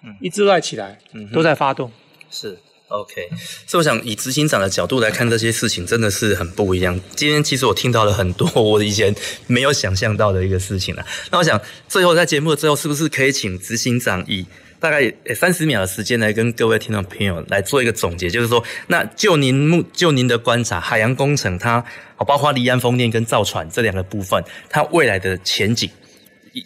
[0.02, 1.90] 嗯一直都在起来，嗯都在发动。
[2.30, 3.28] 是 OK，
[3.66, 7.00] 所以我想以执行长的角度来看这些事情，真的是很不一样。
[7.16, 9.12] 今天其实我听到了很多我以前
[9.46, 11.04] 没有想象到的一个事情了。
[11.32, 14.46] 那我想最后在节目的最后，是不是可以请执行长以
[14.78, 18.28] 大概三十秒的时间来跟各位听众朋友来做一个总结？
[18.28, 21.82] 就是说，那就您目就您的观察，海洋工程它
[22.26, 25.90] 包括离岸风电跟造船这两个部分，它未来的前景，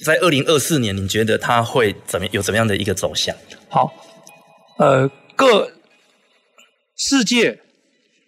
[0.04, 3.34] 在二零二四年，你觉得它会怎么有怎么样的一个走向？
[3.70, 3.92] 好，
[4.78, 5.70] 呃，各
[6.99, 7.61] 世界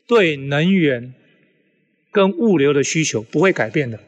[0.06, 1.12] 对能源
[2.10, 3.98] 跟物流的需求不会改变的，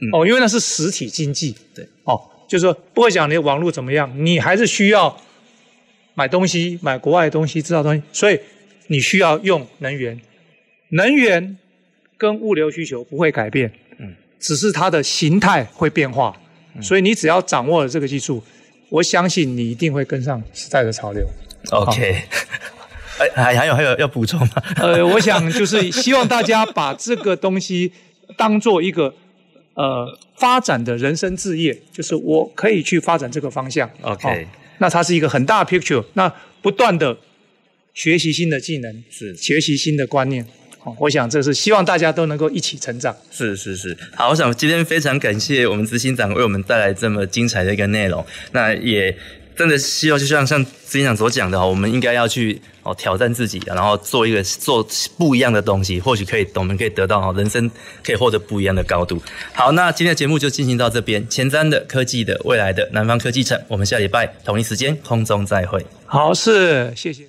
[0.00, 5.20] 嗯、哦，因为那是实体经济，对，哦，就是说不会讲你的网络怎么样，你还是需要
[6.14, 8.38] 买东西，买国外的东西，制造东西，所以
[8.88, 10.20] 你需要用能源，
[10.90, 11.56] 能源
[12.18, 16.38] 跟物流需求不会改变，嗯，只是它的形态会变化，
[16.76, 18.42] 嗯、所以你只要掌握了这个技术，
[18.90, 21.26] 我相信你一定会跟上时代的潮流。
[21.70, 22.28] OK，哎，
[23.30, 24.62] 还还有还有要补充吗？
[24.76, 27.92] 呃，我想就是希望大家把这个东西
[28.36, 29.14] 当做一个
[29.74, 30.06] 呃
[30.36, 33.88] 发展的人生志业，就是我可以去发展这个方向。
[34.00, 34.48] OK，、哦、
[34.78, 37.16] 那它是一个很大的 picture，那不断的
[37.94, 40.46] 学习新的技能，是学习新的观念。
[40.84, 43.16] 哦，我想这是希望大家都能够一起成长。
[43.30, 49.16] 是是是，好，我想今天非常感谢我们执行长为我们带来这么精彩的一个内容，那也。
[49.62, 54.84] 真的希望就像像之前长所讲的哈，我们应该要去哦挑战自己，然后做一个做
[55.16, 57.70] 不一样的东西，或许可以我们可以得到哈人生
[58.02, 59.22] 可以获得不一样的高度。
[59.52, 65.86] 好，那今天的节目就进行到这边，前瞻的科技的未来的南方科技城，我们下礼拜同一时间空中再会。
[66.06, 67.28] 好，是谢谢。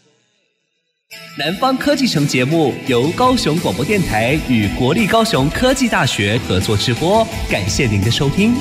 [1.38, 8.56] 南方科技城节目由高雄广播电台与国立高雄科技大学合作直播，感谢您的收听。